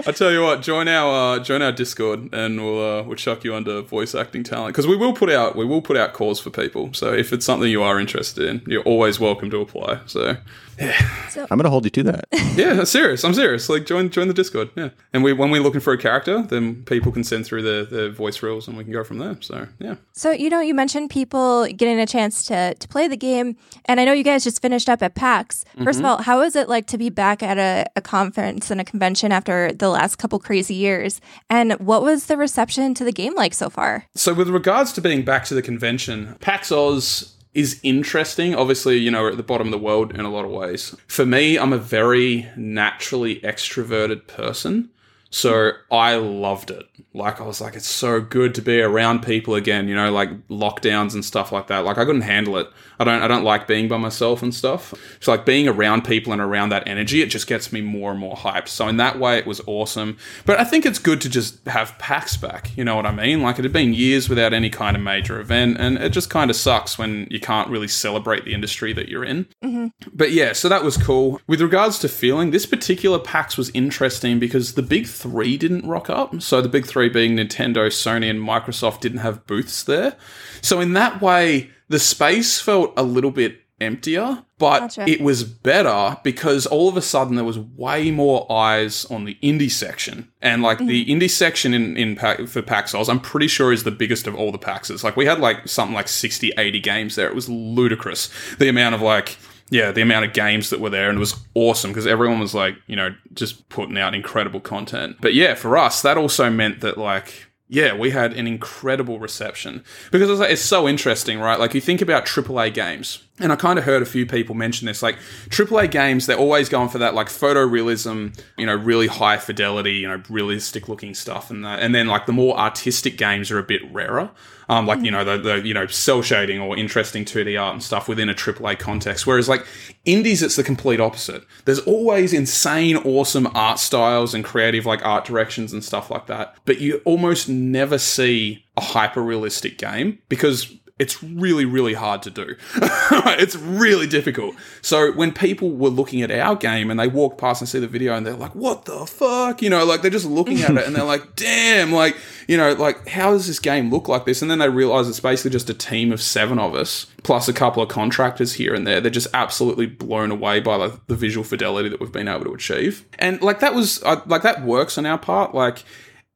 [0.06, 3.46] I tell you what, join our uh, join our Discord, and we'll uh, we'll chuck
[3.46, 6.42] you under voice acting talent because we will put out we will put out calls
[6.42, 6.94] for people.
[6.94, 10.02] So if it's something you are interested in, you're always welcome to apply.
[10.08, 10.36] So
[10.80, 11.28] yeah.
[11.30, 12.26] So, I'm gonna hold you to that.
[12.56, 13.24] yeah, I'm serious.
[13.24, 13.70] I'm serious.
[13.70, 14.70] Like join join the Discord.
[14.76, 17.88] Yeah, and we when we're looking for a character, then people can send through the
[17.90, 19.38] the voice reels, and we can go from there.
[19.42, 19.96] So yeah.
[20.14, 24.00] So you know, you mentioned people getting a chance to to play the game, and
[24.00, 25.66] I know you guys just finished up at PAX.
[25.78, 26.00] 1st mm-hmm.
[26.00, 28.84] of all, how is it like to be back at a, a conference and a
[28.84, 31.22] convention after the last couple crazy years?
[31.50, 34.06] And what was the reception to the game like so far?
[34.16, 38.54] So with regards to being back to the convention, PAX Aus is interesting.
[38.54, 40.96] Obviously, you know, we're at the bottom of the world in a lot of ways.
[41.08, 44.90] For me, I'm a very naturally extroverted person.
[45.30, 46.86] So I loved it.
[47.14, 50.30] Like I was like, it's so good to be around people again, you know, like
[50.48, 51.80] lockdowns and stuff like that.
[51.80, 52.70] Like I couldn't handle it.
[53.00, 54.94] I don't I don't like being by myself and stuff.
[55.20, 58.20] So like being around people and around that energy, it just gets me more and
[58.20, 58.68] more hyped.
[58.68, 60.18] So in that way it was awesome.
[60.46, 63.42] But I think it's good to just have PAX back, you know what I mean?
[63.42, 66.52] Like it had been years without any kind of major event and it just kind
[66.52, 69.48] of sucks when you can't really celebrate the industry that you're in.
[69.64, 69.88] Mm-hmm.
[70.14, 71.42] But yeah, so that was cool.
[71.48, 76.10] With regards to feeling, this particular PAX was interesting because the big 3 didn't rock
[76.10, 76.42] up.
[76.42, 80.16] So the big 3 being Nintendo, Sony, and Microsoft didn't have booths there.
[80.62, 85.08] So in that way, the space felt a little bit emptier, but gotcha.
[85.08, 89.38] it was better because all of a sudden there was way more eyes on the
[89.44, 90.32] indie section.
[90.42, 90.88] And like mm-hmm.
[90.88, 94.36] the indie section in, in for PAX Aus, I'm pretty sure is the biggest of
[94.36, 95.04] all the PAXs.
[95.04, 97.28] Like we had like something like 60, 80 games there.
[97.28, 98.30] It was ludicrous.
[98.58, 99.38] The amount of like
[99.70, 102.54] yeah, the amount of games that were there, and it was awesome because everyone was
[102.54, 105.18] like, you know, just putting out incredible content.
[105.22, 109.84] But yeah, for us, that also meant that like yeah, we had an incredible reception
[110.12, 111.60] because it's, like, it's so interesting, right?
[111.60, 114.88] Like you think about AAA games, and I kind of heard a few people mention
[114.88, 115.04] this.
[115.04, 115.18] Like
[115.50, 120.08] AAA games, they're always going for that like photorealism, you know, really high fidelity, you
[120.08, 121.80] know, realistic looking stuff, and that.
[121.80, 124.32] And then like the more artistic games are a bit rarer
[124.70, 127.84] um, like you know the, the you know cell shading or interesting 2D art and
[127.84, 129.26] stuff within a AAA context.
[129.26, 129.66] Whereas like
[130.06, 131.44] indies, it's the complete opposite.
[131.66, 136.56] There's always insane, awesome art styles and creative like art directions and stuff like that,
[136.66, 142.32] but you almost never see a hyper realistic game because it's really, really hard to
[142.32, 142.56] do.
[142.76, 144.56] it's really difficult.
[144.82, 147.88] So when people were looking at our game and they walk past and see the
[147.88, 149.62] video and they're like, what the fuck?
[149.62, 152.74] You know, like they're just looking at it and they're like, damn, like, you know,
[152.74, 154.42] like how does this game look like this?
[154.42, 157.54] And then they realize it's basically just a team of seven of us plus a
[157.54, 159.00] couple of contractors here and there.
[159.00, 162.54] They're just absolutely blown away by like, the visual fidelity that we've been able to
[162.54, 163.06] achieve.
[163.20, 165.54] And like that was, uh, like that works on our part.
[165.54, 165.84] Like,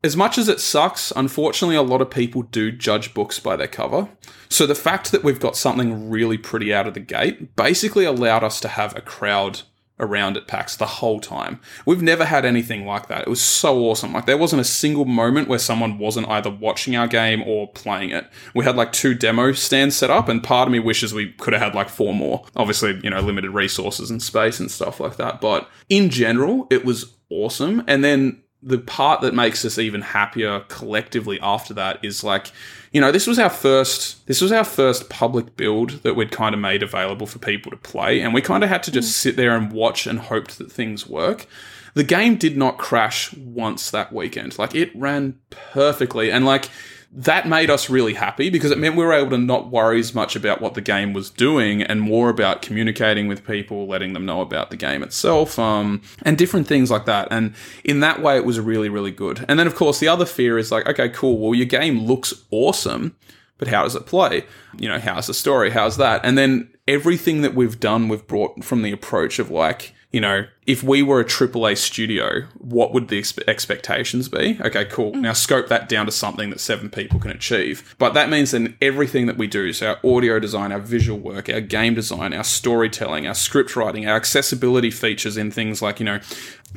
[0.04, 3.68] as much as it sucks, unfortunately, a lot of people do judge books by their
[3.68, 4.10] cover.
[4.50, 8.44] So the fact that we've got something really pretty out of the gate basically allowed
[8.44, 9.62] us to have a crowd
[10.00, 11.60] around at PAX the whole time.
[11.86, 13.22] We've never had anything like that.
[13.22, 14.14] It was so awesome.
[14.14, 18.10] Like there wasn't a single moment where someone wasn't either watching our game or playing
[18.10, 18.28] it.
[18.56, 21.54] We had like two demo stands set up and part of me wishes we could
[21.54, 22.44] have had like four more.
[22.56, 26.84] Obviously, you know, limited resources and space and stuff like that, but in general, it
[26.84, 27.84] was awesome.
[27.88, 32.52] And then the part that makes us even happier collectively after that is like
[32.92, 36.54] you know this was our first this was our first public build that we'd kind
[36.54, 39.14] of made available for people to play and we kind of had to just mm.
[39.14, 41.48] sit there and watch and hoped that things work
[41.94, 46.70] the game did not crash once that weekend like it ran perfectly and like
[47.14, 50.16] that made us really happy because it meant we were able to not worry as
[50.16, 54.26] much about what the game was doing and more about communicating with people, letting them
[54.26, 57.28] know about the game itself, um, and different things like that.
[57.30, 59.44] And in that way, it was really, really good.
[59.50, 62.34] And then, of course, the other fear is like, okay, cool, well, your game looks
[62.50, 63.18] awesome,
[63.58, 64.46] but how does it play?
[64.78, 65.72] You know, how's the story?
[65.72, 66.22] How's that?
[66.24, 70.46] And then everything that we've done, we've brought from the approach of like, you know,
[70.68, 74.60] if we were a AAA studio, what would the expe- expectations be?
[74.62, 75.14] Okay, cool.
[75.14, 75.22] Mm.
[75.22, 77.96] Now scope that down to something that seven people can achieve.
[77.98, 81.48] But that means then everything that we do, so our audio design, our visual work,
[81.48, 86.06] our game design, our storytelling, our script writing, our accessibility features in things like, you
[86.06, 86.20] know,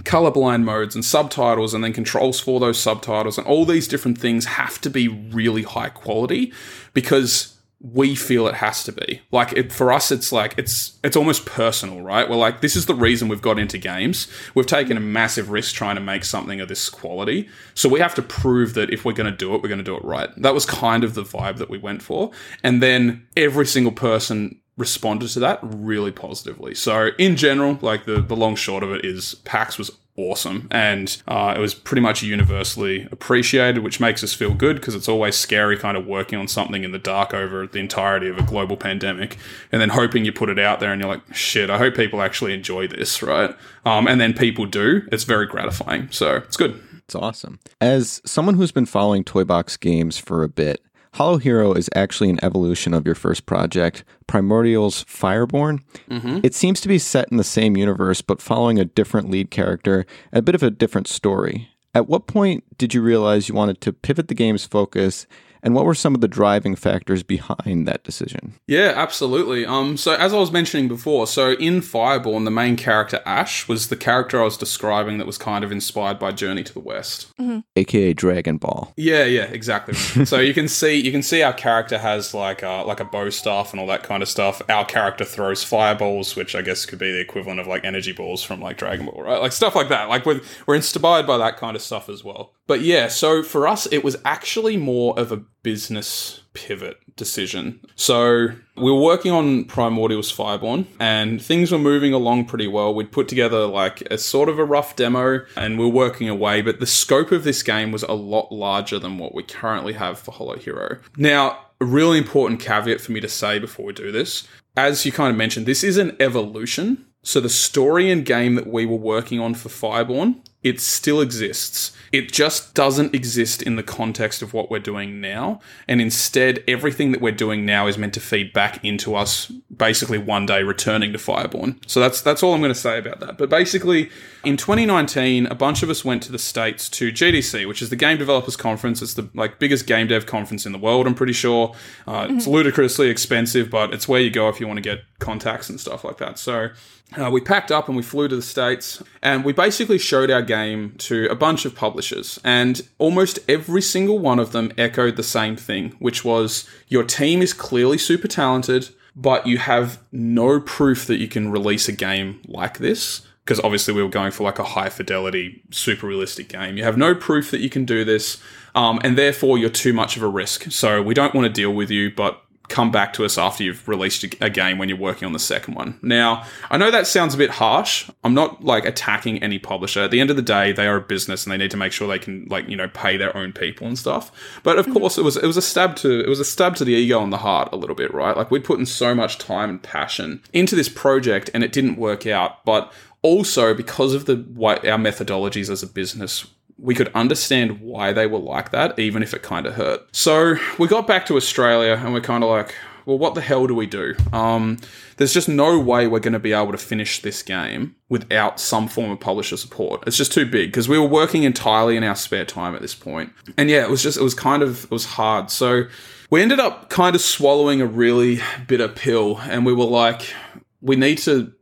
[0.02, 4.44] colorblind modes and subtitles and then controls for those subtitles and all these different things
[4.44, 6.52] have to be really high quality
[6.94, 7.53] because
[7.92, 9.20] we feel it has to be.
[9.30, 12.28] Like it, for us, it's like it's it's almost personal, right?
[12.28, 14.26] We're like, this is the reason we've got into games.
[14.54, 18.14] We've taken a massive risk trying to make something of this quality, so we have
[18.14, 20.30] to prove that if we're going to do it, we're going to do it right.
[20.38, 22.30] That was kind of the vibe that we went for,
[22.62, 26.74] and then every single person responded to that really positively.
[26.74, 31.20] So in general, like the the long short of it is, PAX was awesome and
[31.27, 35.35] uh, it was pretty much universally appreciated which makes us feel good because it's always
[35.35, 38.77] scary kind of working on something in the dark over the entirety of a global
[38.77, 39.37] pandemic
[39.72, 42.22] and then hoping you put it out there and you're like shit i hope people
[42.22, 43.55] actually enjoy this right?
[43.85, 45.07] Um, and then people do.
[45.12, 46.09] It's very gratifying.
[46.11, 46.81] So it's good.
[47.05, 47.61] It's awesome.
[47.81, 50.83] As someone who's been following toybox games for a bit
[51.14, 55.81] Hollow Hero is actually an evolution of your first project, Primordial's Fireborn.
[56.11, 56.40] Mm-hmm.
[56.42, 60.07] It seems to be set in the same universe, but following a different lead character
[60.33, 61.68] a bit of a different story.
[61.94, 65.29] At what point did you realize you wanted to pivot the game's focus
[65.64, 68.53] and what were some of the driving factors behind that decision?
[68.66, 69.64] Yeah, absolutely.
[69.64, 73.88] Um, so as I was mentioning before, so in Fireborn, the main character Ash was
[73.88, 77.35] the character I was describing that was kind of inspired by Journey to the West,
[77.40, 77.61] mm-hmm.
[77.77, 78.92] aka Dragon Ball.
[78.96, 79.94] Yeah, yeah, exactly.
[80.27, 83.31] so you can see you can see our character has like a, like a bow
[83.31, 84.61] staff and all that kind of stuff.
[84.68, 88.42] Our character throws fireballs, which I guess could be the equivalent of like energy balls
[88.42, 89.40] from like Dragon Ball, right?
[89.40, 90.11] Like stuff like that.
[90.11, 92.53] Like we're we're inspired by that kind of stuff as well.
[92.66, 97.81] But yeah, so for us, it was actually more of a business pivot decision.
[97.94, 102.94] So we were working on Primordial's Fireborn and things were moving along pretty well.
[102.94, 106.62] We'd put together like a sort of a rough demo and we are working away,
[106.62, 110.18] but the scope of this game was a lot larger than what we currently have
[110.18, 110.98] for Hollow Hero.
[111.16, 114.46] Now, a really important caveat for me to say before we do this,
[114.77, 117.05] as you kind of mentioned, this is an evolution.
[117.22, 121.93] So the story and game that we were working on for Fireborn, it still exists
[122.14, 125.59] it just doesn't exist in the context of what we're doing now.
[125.88, 129.46] And instead, everything that we're doing now is meant to feed back into us
[129.77, 131.77] basically one day returning to Fireborn.
[131.88, 133.37] So that's that's all I'm going to say about that.
[133.37, 134.11] But basically,
[134.44, 137.96] in 2019, a bunch of us went to the States to GDC, which is the
[137.96, 139.03] Game Developers Conference.
[139.03, 141.74] It's the like biggest game dev conference in the world, I'm pretty sure.
[142.07, 142.37] Uh, mm-hmm.
[142.37, 145.81] It's ludicrously expensive, but it's where you go if you want to get contacts and
[145.81, 146.38] stuff like that.
[146.38, 146.70] So
[147.16, 150.42] uh, we packed up and we flew to the States and we basically showed our
[150.42, 152.03] game to a bunch of publishers.
[152.44, 157.42] And almost every single one of them echoed the same thing, which was your team
[157.42, 162.40] is clearly super talented, but you have no proof that you can release a game
[162.46, 163.22] like this.
[163.44, 166.78] Because obviously we were going for like a high fidelity, super realistic game.
[166.78, 168.38] You have no proof that you can do this,
[168.74, 170.72] um, and therefore you're too much of a risk.
[170.72, 173.87] So we don't want to deal with you, but come back to us after you've
[173.87, 175.98] released a game when you're working on the second one.
[176.03, 178.11] Now, I know that sounds a bit harsh.
[178.22, 180.00] I'm not like attacking any publisher.
[180.00, 181.92] At the end of the day, they are a business and they need to make
[181.92, 184.33] sure they can like, you know, pay their own people and stuff.
[184.62, 184.94] But of mm-hmm.
[184.98, 187.22] course, it was it was a stab to it was a stab to the ego
[187.22, 188.37] and the heart a little bit, right?
[188.37, 191.96] Like we'd put in so much time and passion into this project and it didn't
[191.96, 196.46] work out, but also because of the way our methodologies as a business
[196.78, 200.02] we could understand why they were like that, even if it kind of hurt.
[200.12, 202.74] So we got back to Australia and we're kind of like,
[203.06, 204.14] well, what the hell do we do?
[204.32, 204.78] Um,
[205.16, 208.88] there's just no way we're going to be able to finish this game without some
[208.88, 210.02] form of publisher support.
[210.06, 212.94] It's just too big because we were working entirely in our spare time at this
[212.94, 213.32] point.
[213.56, 215.50] And yeah, it was just, it was kind of, it was hard.
[215.50, 215.84] So
[216.30, 220.34] we ended up kind of swallowing a really bitter pill and we were like,
[220.80, 221.52] we need to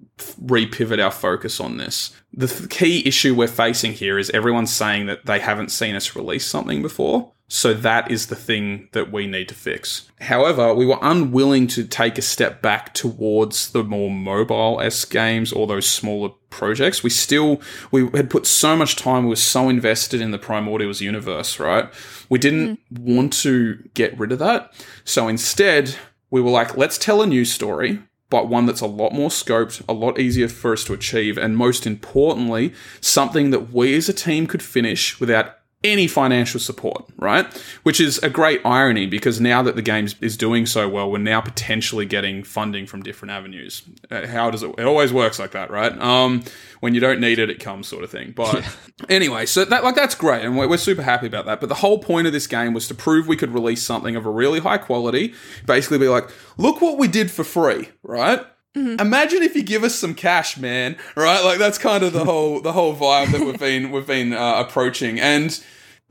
[0.40, 2.14] repivot our focus on this.
[2.32, 6.16] The th- key issue we're facing here is everyone's saying that they haven't seen us
[6.16, 7.32] release something before.
[7.48, 10.10] So that is the thing that we need to fix.
[10.22, 15.52] However, we were unwilling to take a step back towards the more mobile S games
[15.52, 17.02] or those smaller projects.
[17.02, 21.02] We still we had put so much time, we were so invested in the Primordials
[21.02, 21.92] universe, right?
[22.30, 22.98] We didn't mm.
[22.98, 24.72] want to get rid of that.
[25.04, 25.94] So instead,
[26.30, 28.00] we were like, let's tell a new story
[28.32, 31.54] but one that's a lot more scoped, a lot easier for us to achieve, and
[31.54, 37.46] most importantly, something that we as a team could finish without any financial support, right?
[37.82, 41.18] Which is a great irony because now that the game is doing so well, we're
[41.18, 43.82] now potentially getting funding from different avenues.
[44.10, 44.74] Uh, how does it?
[44.78, 45.96] It always works like that, right?
[46.00, 46.44] Um,
[46.80, 48.32] when you don't need it, it comes, sort of thing.
[48.34, 48.64] But
[49.08, 51.60] anyway, so that like that's great, and we're, we're super happy about that.
[51.60, 54.26] But the whole point of this game was to prove we could release something of
[54.26, 55.34] a really high quality.
[55.66, 58.44] Basically, be like, look what we did for free, right?
[58.74, 59.00] Mm-hmm.
[59.00, 60.96] Imagine if you give us some cash, man.
[61.14, 61.44] Right?
[61.44, 64.64] Like that's kind of the whole the whole vibe that we've been we've been uh,
[64.66, 65.62] approaching, and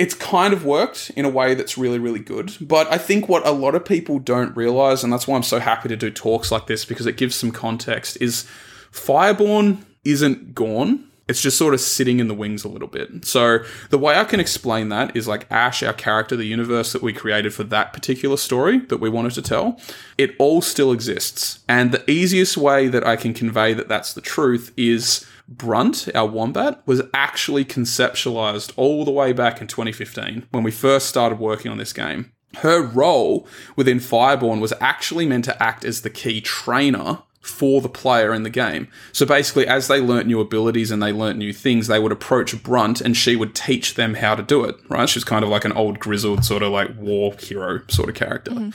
[0.02, 2.52] it's kind of worked in a way that's really really good.
[2.60, 5.60] But I think what a lot of people don't realize, and that's why I'm so
[5.60, 8.46] happy to do talks like this because it gives some context, is
[8.92, 13.26] Fireborn isn't gone it's just sort of sitting in the wings a little bit.
[13.26, 17.02] So the way I can explain that is like Ash, our character, the universe that
[17.02, 19.80] we created for that particular story that we wanted to tell,
[20.18, 21.60] it all still exists.
[21.70, 26.28] And the easiest way that I can convey that that's the truth is Brunt, our
[26.28, 31.72] wombat, was actually conceptualized all the way back in 2015 when we first started working
[31.72, 32.32] on this game.
[32.58, 37.90] Her role within Fireborn was actually meant to act as the key trainer for the
[37.90, 38.88] player in the game.
[39.12, 42.62] So basically, as they learnt new abilities and they learnt new things, they would approach
[42.62, 45.10] Brunt and she would teach them how to do it, right?
[45.10, 48.52] She's kind of like an old grizzled sort of like war hero sort of character.
[48.52, 48.70] Mm-hmm.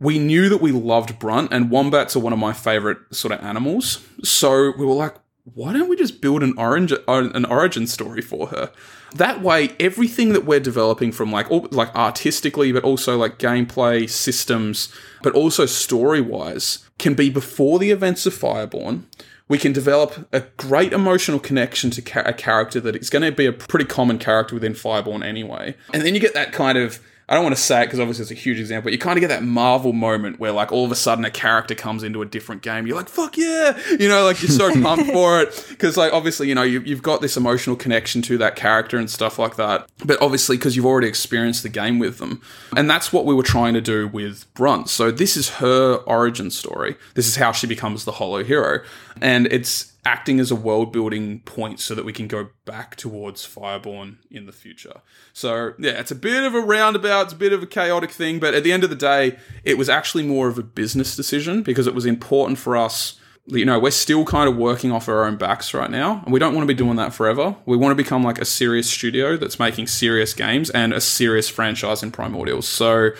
[0.00, 3.44] We knew that we loved Brunt, and wombats are one of my favorite sort of
[3.44, 4.02] animals.
[4.24, 5.14] So we were like,
[5.54, 8.72] why don't we just build an orange uh, an origin story for her?
[9.14, 14.08] That way, everything that we're developing from like all, like artistically, but also like gameplay
[14.08, 14.92] systems,
[15.22, 19.02] but also story wise, can be before the events of Fireborn.
[19.48, 23.32] We can develop a great emotional connection to ca- a character that is going to
[23.32, 25.74] be a pretty common character within Fireborn anyway.
[25.92, 28.22] And then you get that kind of I don't want to say it because obviously
[28.22, 28.86] it's a huge example.
[28.86, 31.30] But you kind of get that Marvel moment where like all of a sudden a
[31.30, 32.88] character comes into a different game.
[32.88, 36.48] You're like, fuck yeah, you know, like you're so pumped for it because like obviously
[36.48, 39.88] you know you, you've got this emotional connection to that character and stuff like that.
[40.04, 42.42] But obviously because you've already experienced the game with them,
[42.76, 44.88] and that's what we were trying to do with Brunt.
[44.88, 46.96] So this is her origin story.
[47.14, 48.80] This is how she becomes the Hollow Hero,
[49.20, 53.46] and it's acting as a world building point so that we can go back towards
[53.46, 55.00] Fireborn in the future.
[55.32, 58.38] So, yeah, it's a bit of a roundabout, it's a bit of a chaotic thing,
[58.38, 61.62] but at the end of the day, it was actually more of a business decision
[61.62, 63.18] because it was important for us.
[63.46, 66.38] You know, we're still kind of working off our own backs right now, and we
[66.38, 67.56] don't want to be doing that forever.
[67.66, 71.48] We want to become like a serious studio that's making serious games and a serious
[71.48, 72.64] franchise in Primordials.
[72.64, 73.10] So,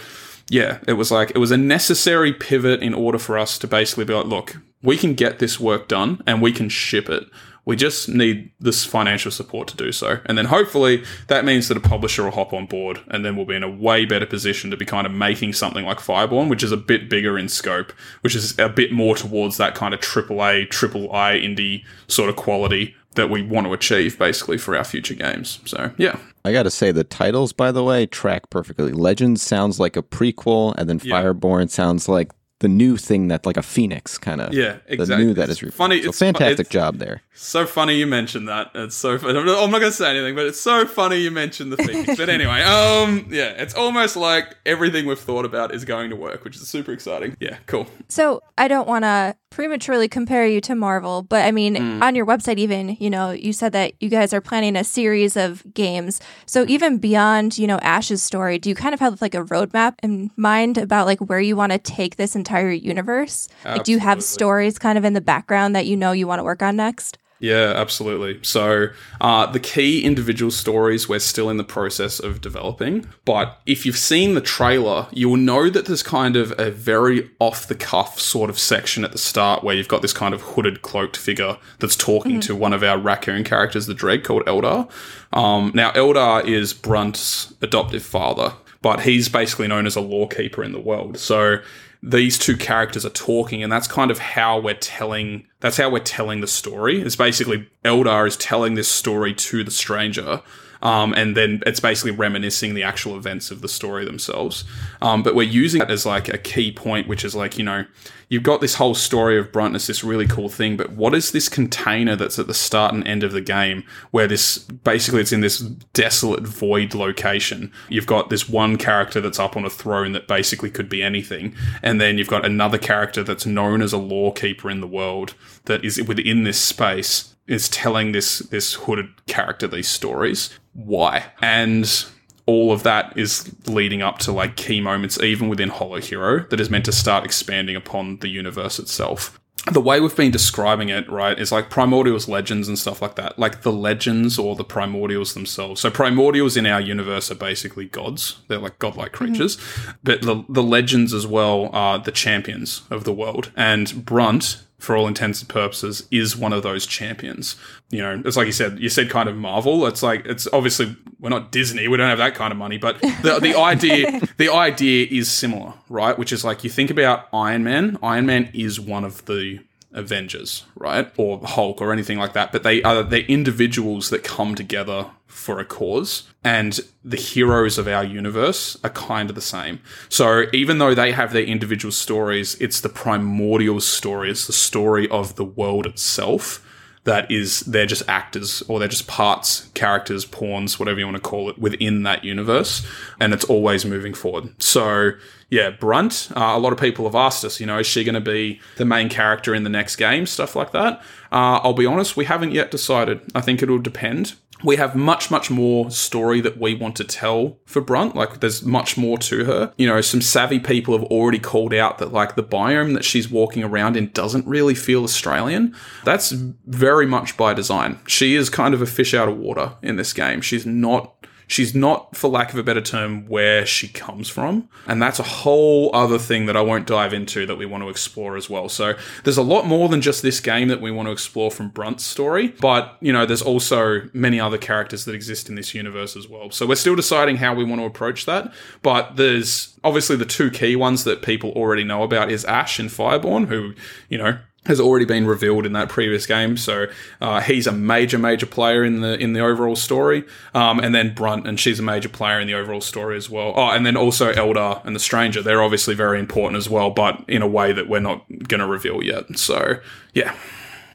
[0.50, 4.04] yeah, it was like it was a necessary pivot in order for us to basically
[4.04, 7.24] be like, look, we can get this work done and we can ship it.
[7.64, 10.18] We just need this financial support to do so.
[10.26, 13.46] And then hopefully that means that a publisher will hop on board and then we'll
[13.46, 16.64] be in a way better position to be kind of making something like Fireborn, which
[16.64, 17.92] is a bit bigger in scope,
[18.22, 22.34] which is a bit more towards that kind of AAA, triple I indie sort of
[22.34, 25.60] quality that we want to achieve basically for our future games.
[25.64, 26.18] So, yeah.
[26.44, 28.92] I got to say, the titles, by the way, track perfectly.
[28.92, 31.22] Legends sounds like a prequel, and then yeah.
[31.22, 32.30] Fireborn sounds like
[32.60, 35.60] the new thing that like a phoenix kind of yeah exactly the new that is
[35.74, 39.38] funny so it's fantastic it's job there so funny you mentioned that it's so funny.
[39.38, 42.60] i'm not gonna say anything but it's so funny you mentioned the phoenix but anyway
[42.62, 46.68] um yeah it's almost like everything we've thought about is going to work which is
[46.68, 51.44] super exciting yeah cool so i don't want to prematurely compare you to marvel but
[51.44, 52.02] i mean mm.
[52.02, 55.36] on your website even you know you said that you guys are planning a series
[55.36, 59.34] of games so even beyond you know ash's story do you kind of have like
[59.34, 63.48] a roadmap in mind about like where you want to take this entire universe?
[63.50, 63.78] Absolutely.
[63.78, 66.38] Like, do you have stories kind of in the background that you know you want
[66.38, 67.18] to work on next?
[67.40, 68.38] Yeah, absolutely.
[68.42, 68.88] So,
[69.18, 73.06] uh, the key individual stories we're still in the process of developing.
[73.24, 77.66] But if you've seen the trailer, you'll know that there's kind of a very off
[77.66, 80.82] the cuff sort of section at the start where you've got this kind of hooded,
[80.82, 82.40] cloaked figure that's talking mm-hmm.
[82.40, 84.90] to one of our raccoon characters, the Dread, called Eldar.
[85.32, 90.72] Um, now, Eldar is Brunt's adoptive father, but he's basically known as a lawkeeper in
[90.72, 91.16] the world.
[91.16, 91.60] So,
[92.02, 95.98] these two characters are talking and that's kind of how we're telling that's how we're
[95.98, 100.42] telling the story it's basically eldar is telling this story to the stranger
[100.82, 104.64] um, and then it's basically reminiscing the actual events of the story themselves.
[105.02, 107.84] Um, but we're using it as like a key point, which is like, you know,
[108.30, 111.48] you've got this whole story of Bruntness, this really cool thing, but what is this
[111.48, 115.42] container that's at the start and end of the game where this basically it's in
[115.42, 117.70] this desolate void location?
[117.90, 121.54] You've got this one character that's up on a throne that basically could be anything,
[121.82, 125.84] and then you've got another character that's known as a lawkeeper in the world that
[125.84, 130.50] is within this space is telling this this hooded character these stories.
[130.72, 131.32] Why?
[131.42, 132.06] And
[132.50, 133.32] all of that is
[133.66, 137.24] leading up to like key moments, even within Hollow Hero, that is meant to start
[137.24, 139.38] expanding upon the universe itself.
[139.70, 143.38] the way we've been describing it, right, is like primordials, legends, and stuff like that.
[143.38, 145.80] Like the legends or the primordials themselves.
[145.80, 148.40] So primordials in our universe are basically gods.
[148.48, 149.90] They're like godlike creatures, mm-hmm.
[150.02, 153.52] but the the legends as well are the champions of the world.
[153.54, 157.56] And Brunt for all intents and purposes, is one of those champions.
[157.90, 159.86] You know, it's like you said, you said kind of Marvel.
[159.86, 163.00] It's like it's obviously we're not Disney, we don't have that kind of money, but
[163.00, 166.18] the the idea the idea is similar, right?
[166.18, 167.98] Which is like you think about Iron Man.
[168.02, 169.60] Iron Man is one of the
[169.92, 171.10] Avengers, right?
[171.16, 172.52] Or Hulk or anything like that.
[172.52, 176.28] But they are they're individuals that come together for a cause.
[176.44, 179.80] And the heroes of our universe are kind of the same.
[180.08, 185.08] So even though they have their individual stories, it's the primordial story, it's the story
[185.08, 186.66] of the world itself
[187.04, 191.22] that is they're just actors or they're just parts, characters, pawns, whatever you want to
[191.22, 192.86] call it, within that universe,
[193.18, 194.62] and it's always moving forward.
[194.62, 195.12] So
[195.50, 196.30] yeah, Brunt.
[196.34, 198.60] Uh, a lot of people have asked us, you know, is she going to be
[198.76, 200.24] the main character in the next game?
[200.26, 201.00] Stuff like that.
[201.32, 203.20] Uh, I'll be honest, we haven't yet decided.
[203.34, 204.34] I think it'll depend.
[204.62, 208.14] We have much, much more story that we want to tell for Brunt.
[208.14, 209.72] Like, there's much more to her.
[209.78, 213.30] You know, some savvy people have already called out that, like, the biome that she's
[213.30, 215.74] walking around in doesn't really feel Australian.
[216.04, 218.00] That's very much by design.
[218.06, 220.42] She is kind of a fish out of water in this game.
[220.42, 221.19] She's not
[221.50, 224.68] she's not, for lack of a better term, where she comes from.
[224.86, 227.88] And that's a whole other thing that I won't dive into that we want to
[227.88, 228.68] explore as well.
[228.68, 228.94] So
[229.24, 232.04] there's a lot more than just this game that we want to explore from Brunt's
[232.04, 232.54] story.
[232.60, 236.52] But, you know, there's also many other characters that exist in this universe as well.
[236.52, 238.52] So we're still deciding how we want to approach that.
[238.82, 242.90] But there's obviously the two key ones that people already know about is Ash and
[242.90, 243.74] Fireborn, who,
[244.08, 246.56] you know, has already been revealed in that previous game.
[246.56, 246.86] So
[247.20, 250.24] uh, he's a major, major player in the in the overall story.
[250.54, 253.54] Um, and then Brunt, and she's a major player in the overall story as well.
[253.56, 255.42] Oh, and then also Eldar and the Stranger.
[255.42, 258.66] They're obviously very important as well, but in a way that we're not going to
[258.66, 259.38] reveal yet.
[259.38, 259.80] So
[260.12, 260.36] yeah.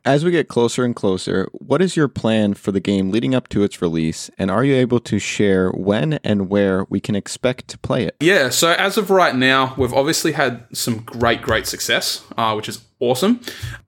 [0.05, 3.47] As we get closer and closer, what is your plan for the game leading up
[3.49, 4.30] to its release?
[4.38, 8.16] And are you able to share when and where we can expect to play it?
[8.20, 12.70] Yeah, so as of right now, we've obviously had some great, great success, uh, which
[12.70, 13.41] is awesome.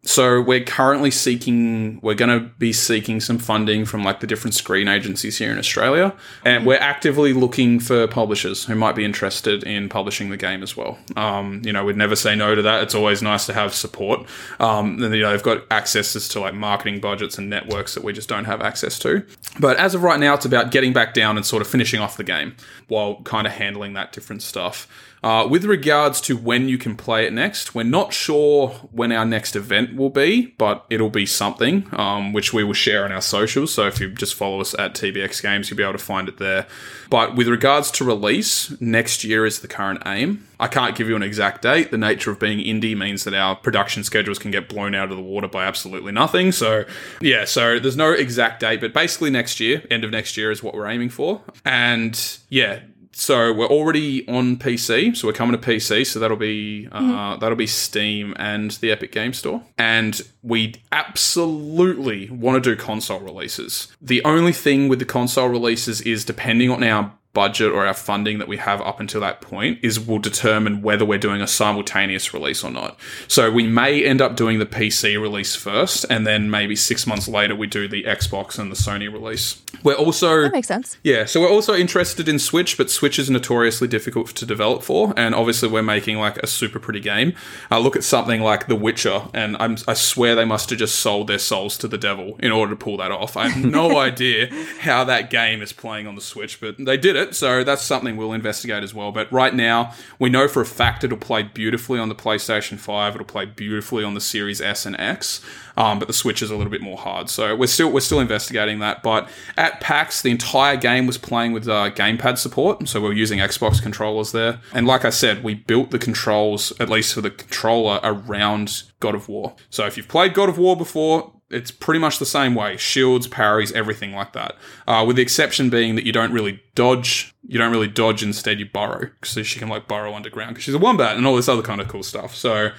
[0.04, 4.54] So we're currently seeking, we're going to be seeking some funding from like the different
[4.54, 6.14] screen agencies here in Australia.
[6.44, 10.76] And we're actively looking for publishers who might be interested in publishing the game as
[10.76, 10.98] well.
[11.16, 12.84] Um, you know, we'd never say no to that.
[12.84, 14.28] It's always nice to have support.
[14.60, 18.14] Um, and, you know, they've got accesses to like marketing budgets and networks that we
[18.14, 19.26] just don't have access to.
[19.60, 22.18] But as of right now, it's about getting back down and sort of finishing off
[22.18, 22.56] the game
[22.88, 24.88] while kind of handling that different stuff.
[25.24, 29.26] Uh, with regards to when you can play it next, we're not sure when our
[29.26, 33.22] next event will be, but it'll be something um, which we will share on our
[33.22, 33.74] socials.
[33.74, 36.38] So if you just follow us at TBX Games, you'll be able to find it
[36.38, 36.68] there.
[37.10, 40.48] But with regards to release, next year is the current aim.
[40.60, 41.92] I can't give you an exact date.
[41.92, 45.18] The nature of being indie means that our production schedules can get blown out of
[45.18, 46.52] the water by absolutely nothing.
[46.52, 46.86] So,
[47.22, 50.64] yeah, so there's no exact date, but basically next year, end of next year is
[50.64, 51.42] what we're aiming for.
[51.64, 52.80] And yeah,
[53.18, 57.40] so we're already on PC, so we're coming to PC, so that'll be uh, mm.
[57.40, 63.20] that'll be Steam and the Epic Game Store, and we absolutely want to do console
[63.20, 63.88] releases.
[64.00, 68.40] The only thing with the console releases is depending on our budget or our funding
[68.40, 72.34] that we have up until that point is will determine whether we're doing a simultaneous
[72.34, 73.00] release or not.
[73.28, 77.28] So we may end up doing the PC release first, and then maybe six months
[77.28, 79.62] later we do the Xbox and the Sony release.
[79.84, 80.98] We're also that makes sense.
[81.04, 85.14] Yeah, so we're also interested in Switch, but Switch is notoriously difficult to develop for,
[85.16, 87.34] and obviously we're making like a super pretty game.
[87.70, 90.96] Uh, look at something like The Witcher, and I'm, I swear they must have just
[90.96, 93.38] sold their souls to the devil in order to pull that off.
[93.38, 97.16] I have no idea how that game is playing on the Switch, but they did
[97.16, 97.36] it it.
[97.36, 99.12] So that's something we'll investigate as well.
[99.12, 103.16] But right now, we know for a fact it'll play beautifully on the PlayStation 5.
[103.16, 105.42] It'll play beautifully on the Series S and X.
[105.78, 107.30] Um, but the Switch is a little bit more hard.
[107.30, 109.04] So we're still we're still investigating that.
[109.04, 113.14] But at PAX, the entire game was playing with uh, gamepad support, so we are
[113.14, 114.60] using Xbox controllers there.
[114.74, 119.14] And like I said, we built the controls at least for the controller around God
[119.14, 119.56] of War.
[119.70, 122.78] So if you've played God of War before, it's pretty much the same way.
[122.78, 124.56] Shields parries everything like that.
[124.88, 128.60] Uh, with the exception being that you don't really dodge you don't really dodge instead
[128.60, 131.48] you burrow so she can like burrow underground because she's a wombat and all this
[131.48, 132.36] other kind of cool stuff.
[132.36, 132.72] So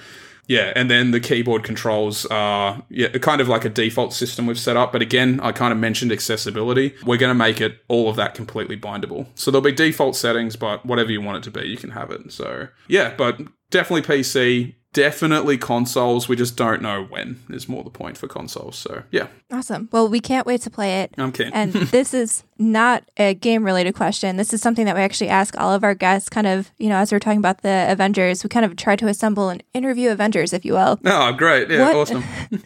[0.47, 4.59] yeah and then the keyboard controls are yeah kind of like a default system we've
[4.59, 6.95] set up but again i kind of mentioned accessibility.
[7.05, 9.27] We're going to make it all of that completely bindable.
[9.35, 12.11] So there'll be default settings but whatever you want it to be you can have
[12.11, 12.31] it.
[12.31, 13.39] So yeah but
[13.71, 16.27] definitely pc definitely consoles.
[16.27, 17.39] We just don't know when.
[17.49, 18.77] Is more the point for consoles.
[18.77, 19.89] So yeah, Awesome.
[19.91, 21.13] Well, we can't wait to play it.
[21.17, 21.51] I'm keen.
[21.53, 24.37] And this is not a game related question.
[24.37, 26.97] This is something that we actually ask all of our guests, kind of, you know,
[26.97, 30.53] as we're talking about the Avengers, we kind of try to assemble an interview Avengers,
[30.53, 30.99] if you will.
[31.05, 31.69] oh, great.
[31.69, 32.23] Yeah, What- awesome.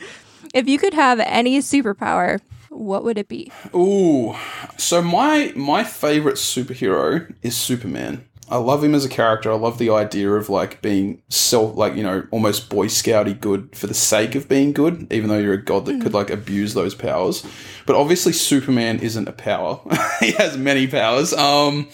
[0.53, 3.51] If you could have any superpower, what would it be?
[3.75, 4.35] Ooh,
[4.77, 8.23] so my my favorite superhero is Superman.
[8.49, 9.51] I love him as a character.
[9.51, 13.75] I love the idea of like being self, like you know, almost Boy Scouty good
[13.75, 16.73] for the sake of being good, even though you're a god that could like abuse
[16.73, 17.45] those powers.
[17.85, 19.79] But obviously, Superman isn't a power.
[20.19, 21.33] he has many powers.
[21.33, 21.89] Um,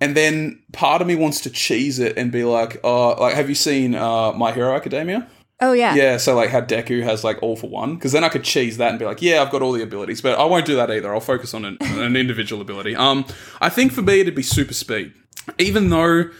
[0.00, 3.48] and then part of me wants to cheese it and be like, uh, like, have
[3.48, 5.26] you seen uh, My Hero Academia?
[5.60, 5.94] Oh, yeah.
[5.94, 8.76] Yeah, so like how Deku has like all for one, because then I could cheese
[8.76, 10.88] that and be like, yeah, I've got all the abilities, but I won't do that
[10.90, 11.12] either.
[11.12, 12.94] I'll focus on an, an individual ability.
[12.94, 13.26] Um,
[13.60, 15.14] I think for me it'd be super speed,
[15.58, 16.30] even though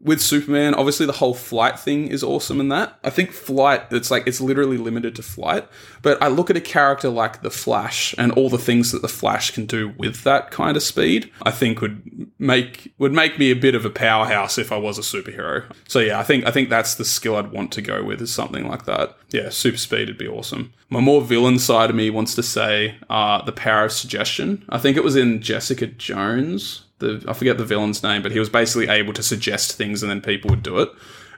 [0.00, 2.98] with Superman, obviously the whole flight thing is awesome in that.
[3.02, 5.66] I think flight, it's like it's literally limited to flight.
[6.02, 9.08] But I look at a character like the Flash and all the things that the
[9.08, 11.30] Flash can do with that kind of speed.
[11.42, 14.98] I think would make would make me a bit of a powerhouse if I was
[14.98, 15.64] a superhero.
[15.88, 18.32] So yeah, I think I think that's the skill I'd want to go with is
[18.32, 19.16] something like that.
[19.30, 20.72] Yeah, super speed would be awesome.
[20.90, 24.64] My more villain side of me wants to say uh, the power of suggestion.
[24.68, 28.38] I think it was in Jessica Jones the I forget the villain's name, but he
[28.38, 30.90] was basically able to suggest things and then people would do it.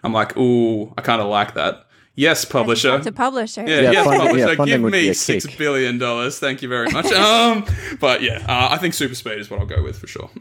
[0.03, 1.87] I'm like, ooh, I kind of like that.
[2.17, 2.99] Yes, publisher.
[3.01, 3.63] To publisher.
[3.67, 4.49] Yeah, Yeah, yes, funding- publisher.
[4.55, 5.57] yeah, Give me a six cake.
[5.59, 6.39] billion dollars.
[6.39, 7.07] Thank you very much.
[7.13, 7.65] um,
[8.01, 10.31] but yeah, uh, I think super speed is what I'll go with for sure.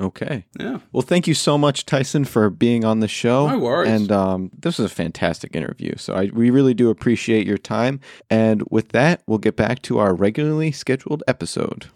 [0.00, 0.44] Okay.
[0.58, 0.80] yeah.
[0.90, 3.46] Well, thank you so much, Tyson, for being on the show.
[3.48, 3.92] No worries.
[3.92, 5.94] And um, this was a fantastic interview.
[5.96, 8.00] So I, we really do appreciate your time.
[8.28, 11.86] And with that, we'll get back to our regularly scheduled episode.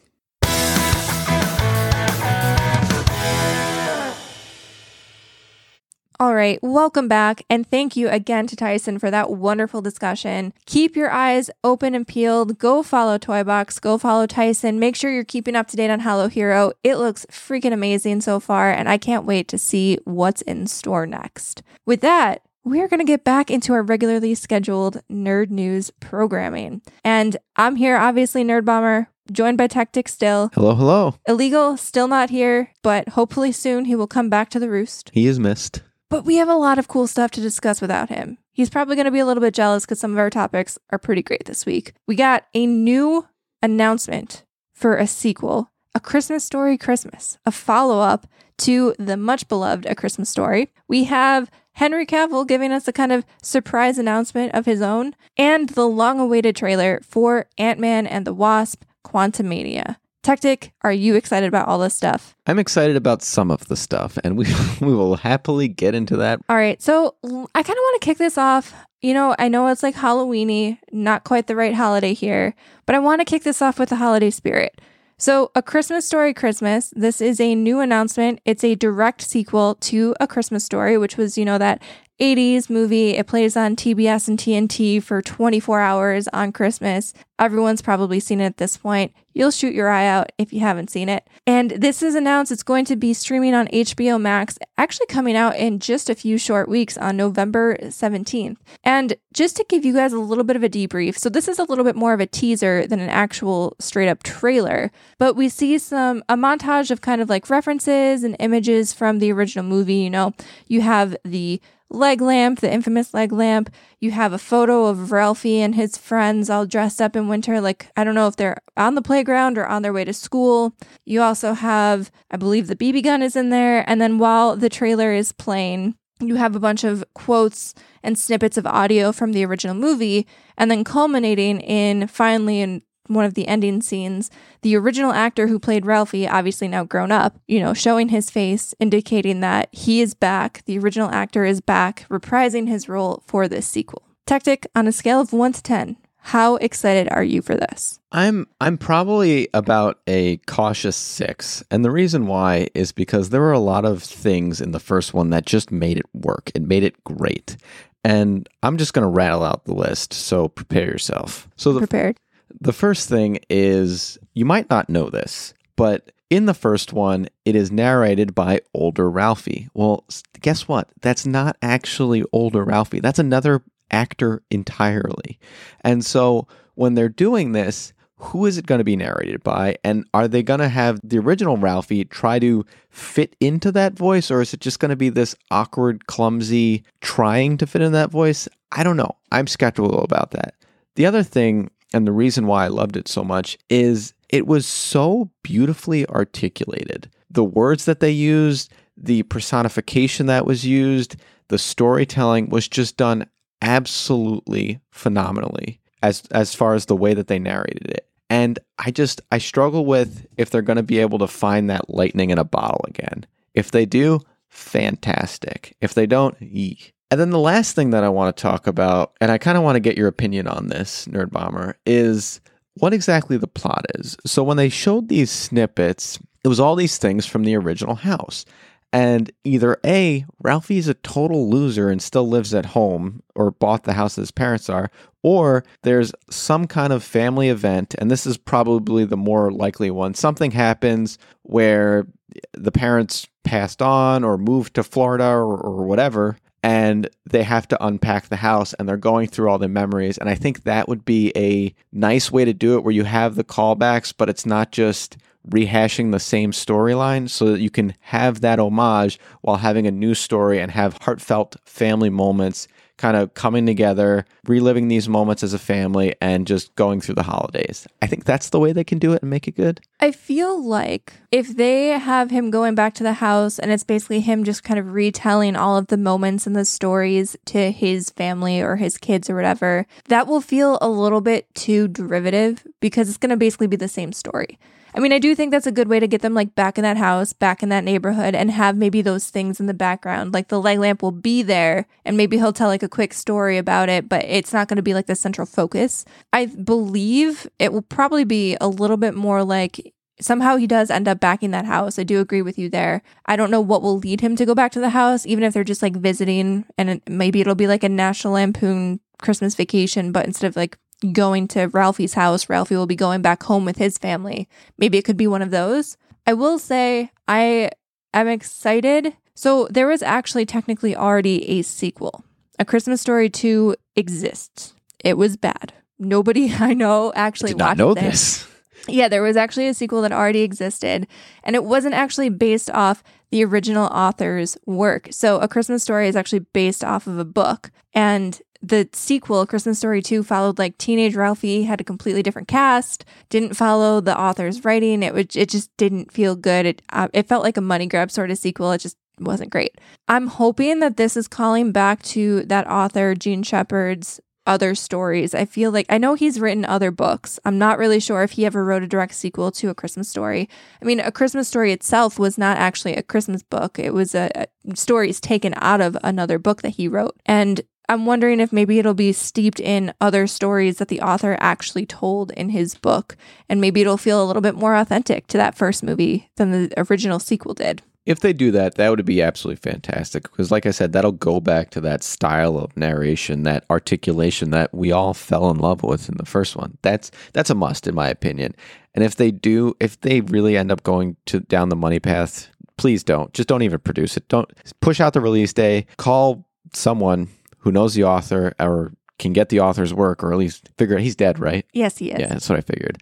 [6.21, 7.45] All right, welcome back.
[7.49, 10.53] And thank you again to Tyson for that wonderful discussion.
[10.66, 12.59] Keep your eyes open and peeled.
[12.59, 13.81] Go follow Toybox.
[13.81, 14.81] Go follow Tyson.
[14.81, 16.73] Make sure you're keeping up to date on Hollow Hero.
[16.83, 21.07] It looks freaking amazing so far, and I can't wait to see what's in store
[21.07, 21.62] next.
[21.87, 26.83] With that, we're going to get back into our regularly scheduled nerd news programming.
[27.05, 30.51] And I'm here, obviously, Nerd Bomber, joined by Tactic still.
[30.53, 31.14] Hello, hello.
[31.29, 35.12] Illegal, still not here, but hopefully soon he will come back to the roost.
[35.14, 35.83] He is missed.
[36.11, 38.39] But we have a lot of cool stuff to discuss without him.
[38.53, 40.99] He's probably going to be a little bit jealous because some of our topics are
[40.99, 41.93] pretty great this week.
[42.07, 43.29] We got a new
[43.63, 44.45] announcement
[44.75, 48.27] for a sequel, A Christmas Story Christmas, a follow up
[48.59, 50.73] to the much beloved A Christmas Story.
[50.89, 55.69] We have Henry Cavill giving us a kind of surprise announcement of his own, and
[55.71, 59.97] the long awaited trailer for Ant Man and the Wasp Quantumania.
[60.23, 62.35] Tactic, are you excited about all this stuff?
[62.47, 64.47] I'm excited about some of the stuff, and we
[64.81, 66.41] we will happily get into that.
[66.49, 68.75] All right, so I kind of want to kick this off.
[69.01, 72.55] You know, I know it's like Halloweeny, not quite the right holiday here,
[72.85, 74.81] but I want to kick this off with the holiday spirit.
[75.21, 78.41] So, A Christmas Story Christmas, this is a new announcement.
[78.45, 81.83] It's a direct sequel to A Christmas Story, which was, you know, that
[82.21, 83.11] 80s movie.
[83.11, 87.14] It plays on TBS and TNT for 24 hours on Christmas.
[87.39, 89.12] Everyone's probably seen it at this point.
[89.33, 91.29] You'll shoot your eye out if you haven't seen it.
[91.47, 95.55] And this is announced it's going to be streaming on HBO Max, actually coming out
[95.55, 98.57] in just a few short weeks on November 17th.
[98.83, 101.61] And just to give you guys a little bit of a debrief, so this is
[101.61, 105.49] a little bit more of a teaser than an actual straight up trailer, but we
[105.49, 109.95] see some a montage of kind of like references and images from the original movie,
[109.95, 110.35] you know.
[110.66, 111.61] You have the
[111.91, 113.70] leg lamp, the infamous leg lamp.
[114.01, 117.61] You have a photo of Ralphie and his friends all dressed up in winter.
[117.61, 120.74] Like, I don't know if they're on the playground or on their way to school.
[121.05, 123.89] You also have, I believe, the BB gun is in there.
[123.89, 128.57] And then while the trailer is playing, you have a bunch of quotes and snippets
[128.57, 130.26] of audio from the original movie.
[130.57, 134.31] And then culminating in finally in one of the ending scenes,
[134.63, 138.75] the original actor who played Ralphie, obviously now grown up, you know, showing his face,
[138.79, 140.63] indicating that he is back.
[140.67, 144.03] The original actor is back, reprising his role for this sequel.
[144.27, 145.97] Tactic, on a scale of 1 to 10,
[146.29, 148.01] how excited are you for this?
[148.13, 153.53] I'm I'm probably about a cautious six, and the reason why is because there were
[153.53, 156.51] a lot of things in the first one that just made it work.
[156.55, 157.57] It made it great,
[158.05, 160.13] and I'm just gonna rattle out the list.
[160.13, 161.49] So prepare yourself.
[161.57, 162.19] So the Prepared?
[162.61, 167.57] The first thing is you might not know this, but in the first one, it
[167.57, 169.68] is narrated by older Ralphie.
[169.72, 170.05] Well,
[170.40, 170.88] guess what?
[171.01, 173.01] That's not actually older Ralphie.
[173.01, 175.38] That's another actor entirely.
[175.80, 179.76] And so when they're doing this, who is it going to be narrated by?
[179.84, 184.30] And are they going to have the original Ralphie try to fit into that voice?
[184.30, 188.11] Or is it just going to be this awkward, clumsy trying to fit in that
[188.11, 188.49] voice?
[188.72, 189.16] I don't know.
[189.30, 190.55] I'm skeptical about that.
[190.96, 194.66] The other thing, and the reason why I loved it so much, is it was
[194.66, 197.11] so beautifully articulated.
[197.30, 201.16] The words that they used, the personification that was used,
[201.49, 203.26] the storytelling was just done
[203.62, 208.09] absolutely phenomenally as as far as the way that they narrated it.
[208.30, 211.91] And I just I struggle with if they're going to be able to find that
[211.91, 213.26] lightning in a bottle again.
[213.55, 215.76] If they do, fantastic.
[215.80, 216.93] If they don't, yee.
[217.11, 219.65] And then the last thing that I want to talk about, and I kind of
[219.65, 222.41] want to get your opinion on this, Nerd Bomber, is
[222.75, 224.17] what exactly the plot is.
[224.27, 228.45] So when they showed these snippets, it was all these things from the original house.
[228.93, 233.93] And either A, Ralphie's a total loser and still lives at home or bought the
[233.95, 234.91] house his parents are,
[235.23, 240.15] or there's some kind of family event, and this is probably the more likely one.
[240.15, 242.07] Something happens where
[242.53, 247.85] the parents passed on or moved to Florida or, or whatever, and they have to
[247.85, 250.19] unpack the house and they're going through all the memories.
[250.19, 253.35] And I think that would be a nice way to do it where you have
[253.35, 255.17] the callbacks, but it's not just
[255.49, 260.15] rehashing the same storyline so that you can have that homage while having a new
[260.15, 265.59] story and have heartfelt family moments kind of coming together, reliving these moments as a
[265.59, 267.86] family, and just going through the holidays.
[268.03, 269.80] I think that's the way they can do it and make it good.
[270.01, 274.20] I feel like if they have him going back to the house and it's basically
[274.20, 278.61] him just kind of retelling all of the moments and the stories to his family
[278.61, 283.18] or his kids or whatever, that will feel a little bit too derivative because it's
[283.18, 284.59] going to basically be the same story.
[284.95, 286.82] I mean, I do think that's a good way to get them like back in
[286.82, 290.32] that house, back in that neighborhood, and have maybe those things in the background.
[290.32, 293.59] Like the light lamp will be there, and maybe he'll tell like a quick story
[293.59, 296.05] about it, but it's not going to be like the central focus.
[296.32, 301.07] I believe it will probably be a little bit more like somehow he does end
[301.07, 301.99] up backing that house.
[301.99, 303.03] I do agree with you there.
[303.26, 305.55] I don't know what will lead him to go back to the house, even if
[305.55, 310.26] they're just like visiting, and maybe it'll be like a National Lampoon Christmas vacation, but
[310.26, 310.78] instead of like
[311.12, 314.49] going to Ralphie's house, Ralphie will be going back home with his family.
[314.76, 315.96] Maybe it could be one of those.
[316.26, 317.70] I will say I
[318.12, 319.16] am excited.
[319.34, 322.24] So there was actually technically already a sequel.
[322.59, 324.74] A Christmas Story 2 exists.
[325.05, 325.72] It was bad.
[325.99, 328.46] Nobody I know actually Did not know this.
[328.86, 331.07] Yeah, there was actually a sequel that already existed,
[331.42, 335.09] and it wasn't actually based off the original author's work.
[335.11, 339.79] So, A Christmas Story is actually based off of a book, and the sequel, Christmas
[339.79, 344.65] Story 2, followed like teenage Ralphie, had a completely different cast, didn't follow the author's
[344.65, 345.03] writing.
[345.03, 346.67] It would, it just didn't feel good.
[346.67, 348.73] It, uh, it felt like a money grab sort of sequel.
[348.73, 349.79] It just wasn't great.
[350.09, 355.35] I'm hoping that this is calling back to that author, Jean Shepherd's other stories.
[355.35, 357.39] I feel like I know he's written other books.
[357.45, 360.49] I'm not really sure if he ever wrote a direct sequel to A Christmas Story.
[360.81, 363.79] I mean, A Christmas Story itself was not actually a Christmas book.
[363.79, 367.15] It was a, a stories taken out of another book that he wrote.
[367.27, 371.86] And I'm wondering if maybe it'll be steeped in other stories that the author actually
[371.86, 373.16] told in his book,
[373.49, 376.72] and maybe it'll feel a little bit more authentic to that first movie than the
[376.76, 377.80] original sequel did.
[378.05, 380.22] If they do that, that would be absolutely fantastic.
[380.22, 384.72] Because, like I said, that'll go back to that style of narration, that articulation that
[384.72, 386.78] we all fell in love with in the first one.
[386.82, 388.55] That's that's a must, in my opinion.
[388.95, 392.49] And if they do, if they really end up going to down the money path,
[392.78, 393.32] please don't.
[393.34, 394.26] Just don't even produce it.
[394.28, 395.86] Don't push out the release day.
[395.99, 397.28] Call someone
[397.59, 401.03] who knows the author or can get the author's work, or at least figure out
[401.03, 401.45] he's dead, mm-hmm.
[401.45, 401.67] right?
[401.73, 402.21] Yes, he is.
[402.21, 402.99] Yeah, that's what I figured.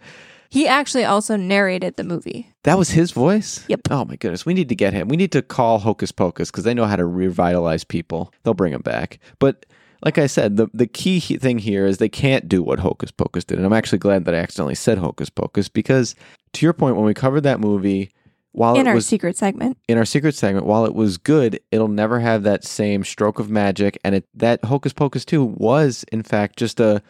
[0.49, 2.53] He actually also narrated the movie.
[2.63, 3.65] That was his voice?
[3.67, 3.81] Yep.
[3.91, 4.45] Oh my goodness.
[4.45, 5.09] We need to get him.
[5.09, 8.33] We need to call Hocus Pocus because they know how to revitalize people.
[8.43, 9.19] They'll bring him back.
[9.39, 9.65] But
[10.05, 13.43] like I said, the, the key thing here is they can't do what Hocus Pocus
[13.43, 13.57] did.
[13.57, 16.15] And I'm actually glad that I accidentally said Hocus Pocus because,
[16.53, 18.11] to your point, when we covered that movie,
[18.51, 19.77] while in it our was secret segment.
[19.87, 23.49] in our secret segment, while it was good, it'll never have that same stroke of
[23.49, 23.97] magic.
[24.03, 27.01] And it that Hocus Pocus 2 was, in fact, just a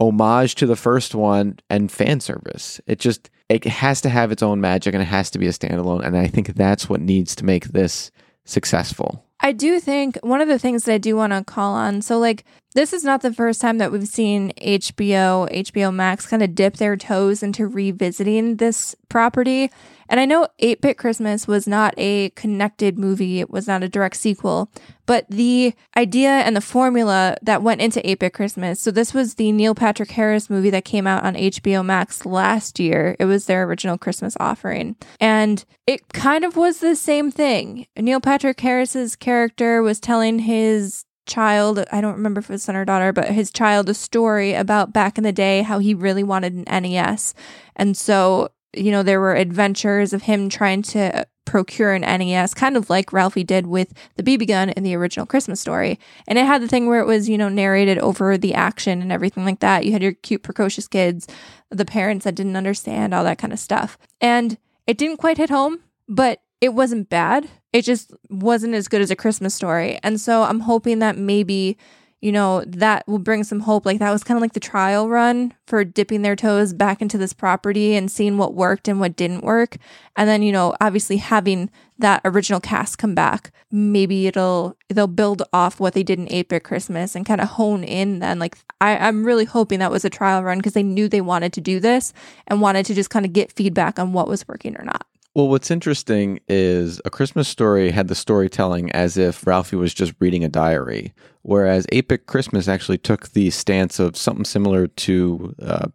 [0.00, 2.80] homage to the first one and fan service.
[2.86, 5.52] It just it has to have its own magic and it has to be a
[5.52, 6.04] standalone.
[6.04, 8.10] And I think that's what needs to make this
[8.44, 9.24] successful.
[9.40, 12.18] I do think one of the things that I do want to call on so,
[12.18, 16.54] like, this is not the first time that we've seen HBO, HBO Max kind of
[16.54, 19.70] dip their toes into revisiting this property.
[20.08, 23.88] And I know 8 Bit Christmas was not a connected movie, it was not a
[23.88, 24.70] direct sequel,
[25.06, 28.80] but the idea and the formula that went into 8 Bit Christmas.
[28.80, 32.78] So, this was the Neil Patrick Harris movie that came out on HBO Max last
[32.78, 33.16] year.
[33.18, 34.96] It was their original Christmas offering.
[35.20, 37.86] And it kind of was the same thing.
[37.96, 42.74] Neil Patrick Harris's character was telling his child, I don't remember if it was son
[42.74, 46.24] or daughter, but his child a story about back in the day how he really
[46.24, 47.34] wanted an NES.
[47.76, 52.76] And so, you know, there were adventures of him trying to procure an NES, kind
[52.76, 55.98] of like Ralphie did with the BB gun in the original Christmas story.
[56.26, 59.10] And it had the thing where it was, you know, narrated over the action and
[59.10, 59.86] everything like that.
[59.86, 61.26] You had your cute, precocious kids,
[61.70, 63.96] the parents that didn't understand, all that kind of stuff.
[64.20, 67.48] And it didn't quite hit home, but it wasn't bad.
[67.72, 69.98] It just wasn't as good as a Christmas story.
[70.02, 71.78] And so I'm hoping that maybe
[72.20, 73.86] you know, that will bring some hope.
[73.86, 77.16] Like that was kind of like the trial run for dipping their toes back into
[77.16, 79.76] this property and seeing what worked and what didn't work.
[80.16, 85.42] And then, you know, obviously having that original cast come back, maybe it'll they'll build
[85.52, 88.40] off what they did in 8-bit Christmas and kind of hone in then.
[88.40, 91.52] Like I, I'm really hoping that was a trial run because they knew they wanted
[91.52, 92.12] to do this
[92.48, 95.06] and wanted to just kind of get feedback on what was working or not.
[95.38, 100.12] Well, what's interesting is A Christmas Story had the storytelling as if Ralphie was just
[100.18, 105.54] reading a diary, whereas 8 Bit Christmas actually took the stance of something similar to
[105.62, 105.86] uh,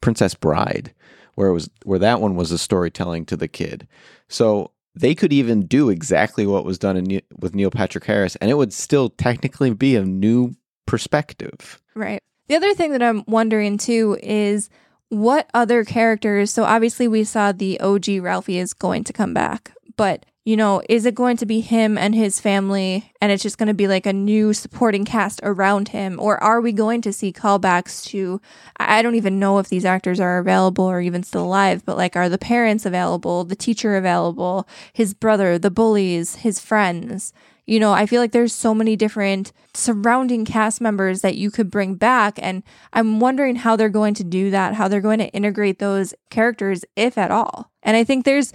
[0.00, 0.94] Princess Bride,
[1.34, 3.88] where it was where that one was a storytelling to the kid.
[4.28, 8.52] So they could even do exactly what was done in, with Neil Patrick Harris, and
[8.52, 10.54] it would still technically be a new
[10.86, 11.82] perspective.
[11.96, 12.20] Right.
[12.46, 14.70] The other thing that I'm wondering too is
[15.12, 16.50] what other characters?
[16.50, 20.82] So obviously we saw the OG Ralphie is going to come back, but you know,
[20.88, 23.86] is it going to be him and his family and it's just going to be
[23.86, 26.18] like a new supporting cast around him?
[26.18, 28.40] Or are we going to see callbacks to,
[28.78, 32.16] I don't even know if these actors are available or even still alive, but like,
[32.16, 37.34] are the parents available, the teacher available, his brother, the bullies, his friends?
[37.66, 41.70] You know, I feel like there's so many different surrounding cast members that you could
[41.70, 42.38] bring back.
[42.42, 46.14] And I'm wondering how they're going to do that, how they're going to integrate those
[46.30, 47.70] characters, if at all.
[47.82, 48.52] And I think there's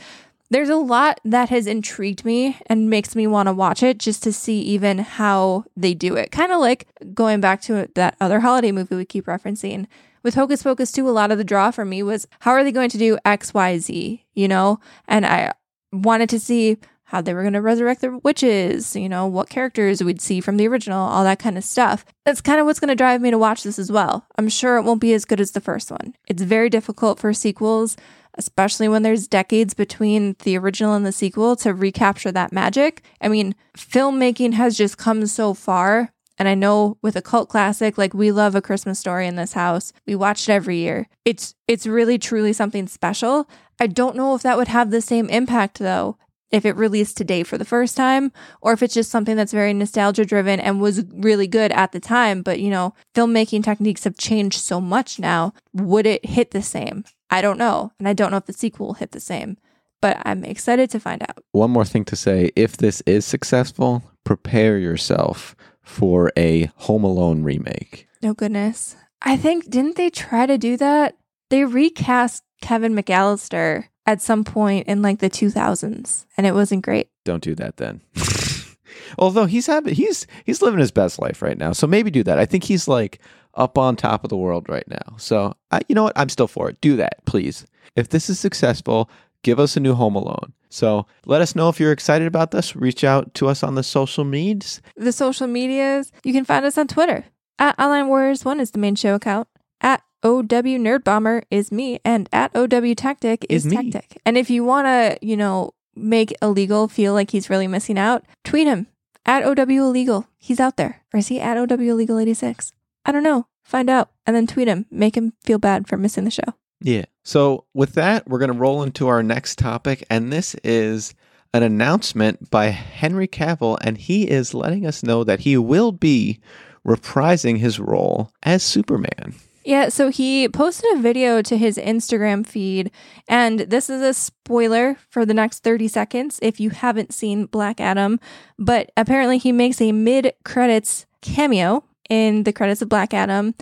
[0.50, 4.24] there's a lot that has intrigued me and makes me want to watch it just
[4.24, 6.32] to see even how they do it.
[6.32, 9.88] Kind of like going back to that other holiday movie we keep referencing.
[10.24, 12.72] With Hocus Pocus 2, a lot of the draw for me was how are they
[12.72, 14.80] going to do XYZ, you know?
[15.08, 15.54] And I
[15.92, 16.78] wanted to see
[17.08, 20.58] how they were going to resurrect the witches, you know, what characters we'd see from
[20.58, 22.06] the original, all that kind of stuff.
[22.26, 24.26] That's kind of what's going to drive me to watch this as well.
[24.38, 26.16] I'm sure it won't be as good as the first one.
[26.28, 27.96] It's very difficult for sequels,
[28.38, 33.06] especially when there's decades between the original and the sequel, to recapture that magic.
[33.22, 36.12] I mean, filmmaking has just come so far.
[36.38, 39.54] And I know with a cult classic, like we love a Christmas story in this
[39.54, 39.94] house.
[40.06, 41.08] We watch it every year.
[41.26, 43.50] It's it's really truly something special.
[43.80, 46.18] I don't know if that would have the same impact though
[46.52, 48.32] if it released today for the first time
[48.62, 52.00] or if it's just something that's very nostalgia driven and was really good at the
[52.00, 52.42] time.
[52.42, 55.54] But you know filmmaking techniques have changed so much now.
[55.74, 57.06] Would it hit the same?
[57.30, 57.92] I don't know.
[58.00, 59.58] And i don't know if the sequel will hit the same
[60.02, 61.44] but i'm excited to find out.
[61.52, 67.44] One more thing to say if this is successful prepare yourself for a home alone
[67.44, 68.08] remake.
[68.24, 68.96] Oh goodness.
[69.22, 71.16] I think didn't they try to do that?
[71.50, 77.10] They recast kevin mcallister at some point in like the 2000s and it wasn't great.
[77.26, 78.02] Don't do that then.
[79.20, 81.74] Although he's having he's he's living his best life right now.
[81.74, 82.40] So maybe do that.
[82.40, 83.20] I think he's like
[83.54, 85.18] up on top of the world right now.
[85.18, 86.18] So I, you know what?
[86.18, 86.82] I'm still for it.
[86.82, 87.66] Do that, please.
[87.96, 89.10] If this is successful,
[89.44, 90.54] give us a new Home Alone.
[90.70, 92.76] So let us know if you're excited about this.
[92.76, 94.82] Reach out to us on the social medias.
[94.96, 96.12] The social medias.
[96.24, 97.26] You can find us on Twitter
[97.60, 99.48] at Online Warriors One is the main show account.
[99.82, 104.20] At OW Nerd Bomber is me, and at OW Tactic is, is Tactic.
[104.26, 108.26] And if you want to, you know, make illegal feel like he's really missing out,
[108.44, 108.88] tweet him
[109.26, 110.28] at OW Illegal.
[110.38, 111.04] He's out there.
[111.14, 112.72] Or is he at OW Illegal 86?
[113.06, 113.48] I don't know.
[113.64, 114.86] Find out and then tweet him.
[114.90, 116.54] Make him feel bad for missing the show.
[116.80, 117.06] Yeah.
[117.24, 120.06] So, with that, we're going to roll into our next topic.
[120.10, 121.14] And this is
[121.54, 123.78] an announcement by Henry Cavill.
[123.82, 126.40] And he is letting us know that he will be
[126.86, 129.36] reprising his role as Superman.
[129.68, 132.90] Yeah, so he posted a video to his Instagram feed,
[133.28, 137.82] and this is a spoiler for the next 30 seconds if you haven't seen Black
[137.82, 138.22] Adam.
[138.58, 143.56] But apparently, he makes a mid credits cameo in the credits of Black Adam.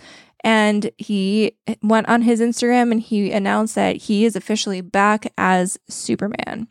[0.43, 5.79] And he went on his Instagram and he announced that he is officially back as
[5.89, 6.67] Superman.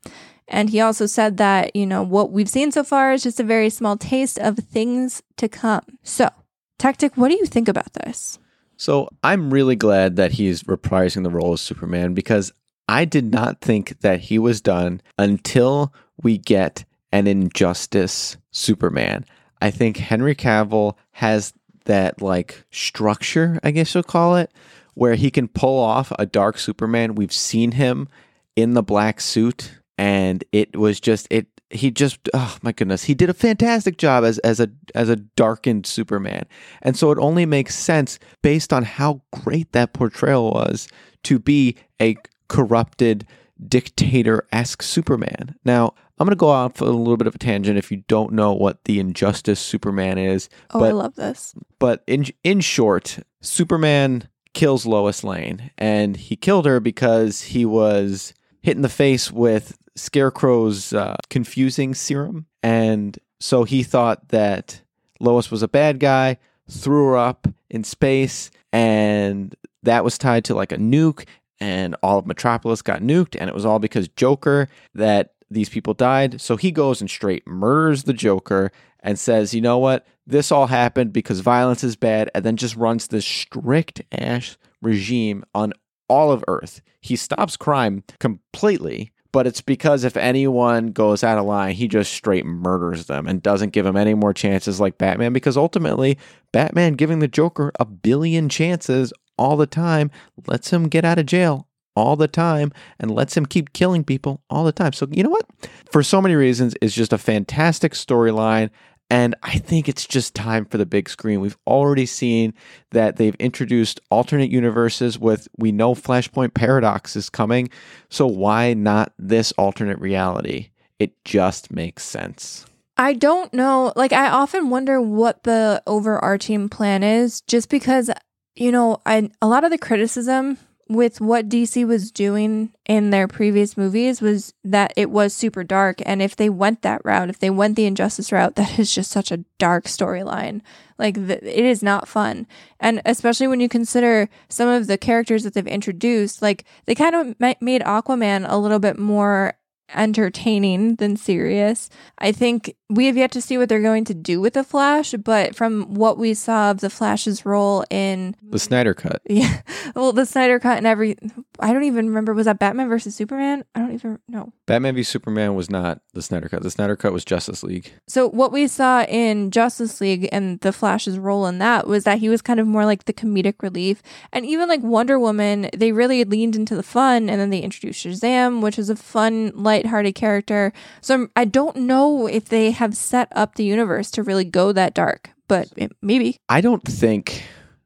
[0.46, 3.42] And he also said that, you know, what we've seen so far is just a
[3.42, 5.82] very small taste of things to come.
[6.04, 6.30] So,
[6.78, 8.38] Tactic, what do you think about this?
[8.84, 12.52] So I'm really glad that he's reprising the role of Superman because
[12.86, 19.24] I did not think that he was done until we get an injustice Superman.
[19.62, 21.54] I think Henry Cavill has
[21.86, 24.52] that like structure, I guess you'll call it,
[24.92, 27.14] where he can pull off a dark Superman.
[27.14, 28.06] We've seen him
[28.54, 33.14] in the black suit and it was just it he just oh my goodness he
[33.14, 36.44] did a fantastic job as as a as a darkened superman
[36.82, 40.86] and so it only makes sense based on how great that portrayal was
[41.24, 42.16] to be a
[42.48, 43.26] corrupted
[43.68, 47.90] dictator-esque superman now i'm going to go off a little bit of a tangent if
[47.90, 51.54] you don't know what the injustice superman is Oh, I love this.
[51.78, 58.32] but in in short, Superman kills Lois Lane, and he killed her because he was
[58.62, 64.80] hit in the face with Scarecrow's uh, confusing serum, and so he thought that
[65.20, 66.38] Lois was a bad guy,
[66.68, 71.26] threw her up in space, and that was tied to like a nuke,
[71.60, 75.94] and all of Metropolis got nuked, and it was all because Joker that these people
[75.94, 76.40] died.
[76.40, 80.06] So he goes and straight murders the Joker and says, you know what?
[80.26, 85.44] This all happened because violence is bad, and then just runs this strict ass regime
[85.54, 85.72] on
[86.08, 86.80] all of Earth.
[87.00, 92.12] He stops crime completely, but it's because if anyone goes out of line, he just
[92.12, 96.16] straight murders them and doesn't give him any more chances like Batman because ultimately,
[96.52, 100.12] Batman giving the Joker a billion chances all the time
[100.46, 101.66] lets him get out of jail
[101.96, 104.92] all the time and lets him keep killing people all the time.
[104.92, 105.46] So, you know what?
[105.90, 108.70] For so many reasons, it's just a fantastic storyline.
[109.10, 111.40] And I think it's just time for the big screen.
[111.40, 112.54] We've already seen
[112.92, 117.68] that they've introduced alternate universes with, we know Flashpoint Paradox is coming.
[118.08, 120.70] So why not this alternate reality?
[120.98, 122.66] It just makes sense.
[122.96, 123.92] I don't know.
[123.96, 128.10] Like, I often wonder what the overarching plan is, just because,
[128.54, 130.58] you know, I a lot of the criticism
[130.88, 136.02] with what DC was doing in their previous movies was that it was super dark.
[136.04, 139.10] And if they went that route, if they went the injustice route, that is just
[139.10, 140.60] such a dark storyline.
[140.98, 142.46] Like, the, it is not fun.
[142.78, 147.14] And especially when you consider some of the characters that they've introduced, like, they kind
[147.14, 149.54] of ma- made Aquaman a little bit more
[149.92, 151.90] entertaining than serious.
[152.18, 155.12] I think we have yet to see what they're going to do with the Flash,
[155.12, 159.22] but from what we saw of the Flash's role in The Snyder Cut.
[159.28, 159.62] yeah,
[159.94, 161.16] well, the Snyder cut and every
[161.60, 163.64] I don't even remember was that Batman versus Superman?
[163.74, 164.52] I don't even know.
[164.66, 166.62] Batman v Superman was not the Snyder Cut.
[166.62, 167.92] The Snyder Cut was Justice League.
[168.06, 172.18] So what we saw in Justice League and the Flash's role in that was that
[172.18, 174.02] he was kind of more like the comedic relief.
[174.32, 178.04] And even like Wonder Woman, they really leaned into the fun and then they introduced
[178.04, 180.72] Shazam, which is a fun, lighthearted character.
[181.00, 184.94] So I don't know if they have set up the universe to really go that
[184.94, 186.36] dark, but it, maybe.
[186.48, 187.44] I don't think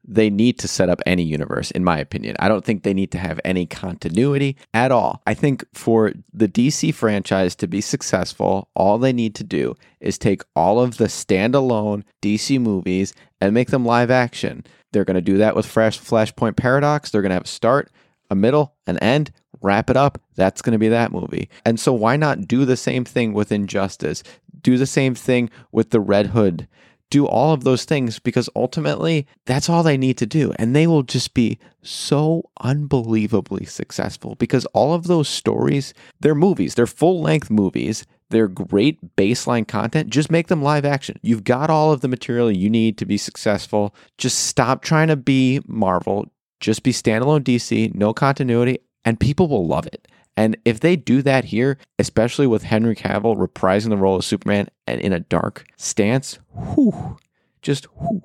[0.08, 2.34] they need to set up any universe, in my opinion.
[2.38, 5.22] I don't think they need to have any continuity at all.
[5.26, 10.16] I think for the DC franchise to be successful, all they need to do is
[10.16, 14.64] take all of the standalone DC movies and make them live action.
[14.92, 17.10] They're going to do that with Flash Flashpoint Paradox.
[17.10, 17.90] They're going to have a start,
[18.30, 19.30] a middle, an end,
[19.60, 20.20] wrap it up.
[20.36, 21.50] That's going to be that movie.
[21.66, 24.22] And so why not do the same thing with Injustice?
[24.62, 26.68] Do the same thing with the Red Hood
[27.10, 30.52] do all of those things because ultimately that's all they need to do.
[30.58, 36.74] And they will just be so unbelievably successful because all of those stories, they're movies,
[36.74, 38.04] they're full length movies.
[38.30, 40.10] They're great baseline content.
[40.10, 41.18] Just make them live action.
[41.22, 43.94] You've got all of the material you need to be successful.
[44.18, 46.26] Just stop trying to be Marvel.
[46.60, 50.08] Just be standalone DC, no continuity, and people will love it.
[50.38, 54.68] And if they do that here, especially with Henry Cavill reprising the role of Superman
[54.86, 57.18] and in a dark stance, whew,
[57.60, 58.22] just whew.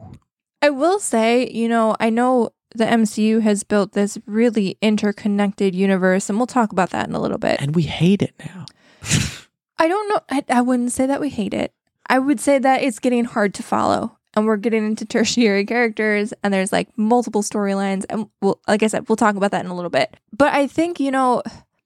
[0.61, 6.29] I will say, you know, I know the MCU has built this really interconnected universe,
[6.29, 7.59] and we'll talk about that in a little bit.
[7.59, 8.67] And we hate it now.
[9.79, 10.19] I don't know.
[10.29, 11.73] I, I wouldn't say that we hate it.
[12.05, 14.19] I would say that it's getting hard to follow.
[14.35, 18.05] And we're getting into tertiary characters, and there's like multiple storylines.
[18.07, 20.15] And we'll, like I said, we'll talk about that in a little bit.
[20.31, 21.41] But I think, you know,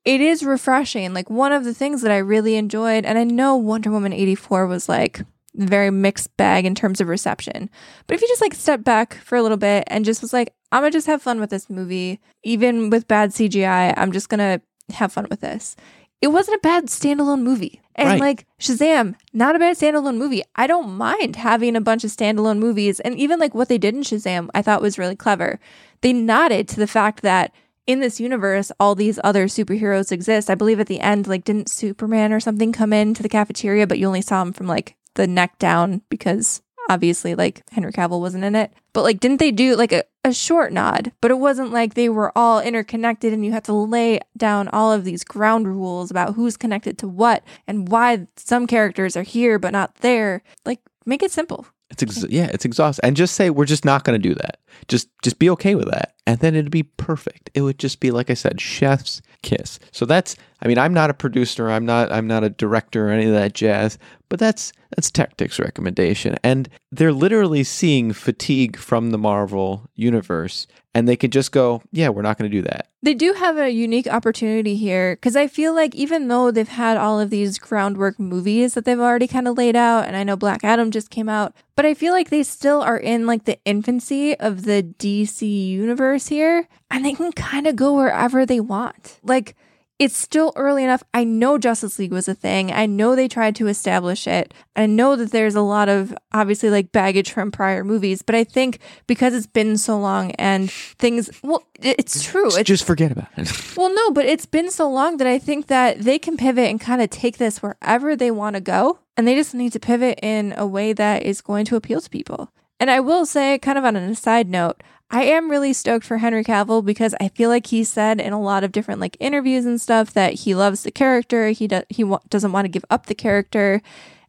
[0.07, 1.13] it is refreshing.
[1.13, 4.65] Like one of the things that I really enjoyed, and I know Wonder Woman 84
[4.65, 5.21] was like
[5.53, 7.69] very mixed bag in terms of reception.
[8.07, 10.53] But if you just like step back for a little bit and just was like,
[10.71, 14.61] I'm gonna just have fun with this movie, even with bad CGI, I'm just gonna
[14.93, 15.75] have fun with this.
[16.21, 17.81] It wasn't a bad standalone movie.
[17.95, 18.19] And Right.
[18.21, 20.43] like Shazam, not a bad standalone movie.
[20.55, 23.01] I don't mind having a bunch of standalone movies.
[23.01, 25.59] And even like what they did in Shazam, I thought was really clever.
[26.01, 27.51] They nodded to the fact that
[27.87, 30.49] in this universe, all these other superheroes exist.
[30.49, 33.97] I believe at the end, like, didn't Superman or something come into the cafeteria, but
[33.97, 38.43] you only saw him from like the neck down because obviously, like, Henry Cavill wasn't
[38.43, 38.71] in it.
[38.93, 41.11] But like, didn't they do like a, a short nod?
[41.21, 44.91] But it wasn't like they were all interconnected and you had to lay down all
[44.91, 49.59] of these ground rules about who's connected to what and why some characters are here
[49.59, 50.43] but not there.
[50.65, 51.65] Like, make it simple.
[51.89, 53.05] It's ex- yeah, it's exhausting.
[53.05, 54.59] And just say we're just not going to do that.
[54.87, 56.16] Just just be okay with that.
[56.27, 57.49] And then it'd be perfect.
[57.53, 59.79] It would just be like I said, chef's kiss.
[59.91, 63.11] So that's I mean, I'm not a producer, I'm not I'm not a director or
[63.11, 63.97] any of that jazz,
[64.27, 66.35] but that's that's Tactics recommendation.
[66.43, 70.67] And they're literally seeing fatigue from the Marvel universe
[70.97, 72.87] and they can just go, yeah, we're not going to do that.
[73.03, 76.97] They do have a unique opportunity here because I feel like even though they've had
[76.97, 80.35] all of these groundwork movies that they've already kind of laid out, and I know
[80.35, 83.59] Black Adam just came out, but I feel like they still are in like the
[83.63, 89.19] infancy of the DC universe here, and they can kind of go wherever they want.
[89.21, 89.55] Like,
[89.99, 91.03] it's still early enough.
[91.13, 92.71] I know Justice League was a thing.
[92.71, 94.53] I know they tried to establish it.
[94.75, 98.43] I know that there's a lot of obviously like baggage from prior movies, but I
[98.43, 102.47] think because it's been so long and things, well, it's true.
[102.47, 103.51] It's, just forget about it.
[103.77, 106.79] well, no, but it's been so long that I think that they can pivot and
[106.79, 108.99] kind of take this wherever they want to go.
[109.15, 112.09] And they just need to pivot in a way that is going to appeal to
[112.09, 112.51] people.
[112.79, 116.17] And I will say, kind of on an aside note, I am really stoked for
[116.17, 119.65] Henry Cavill because I feel like he said in a lot of different like interviews
[119.65, 121.49] and stuff that he loves the character.
[121.49, 123.81] He do- he wa- doesn't want to give up the character,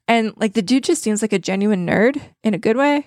[0.07, 3.07] and like the dude just seems like a genuine nerd in a good way.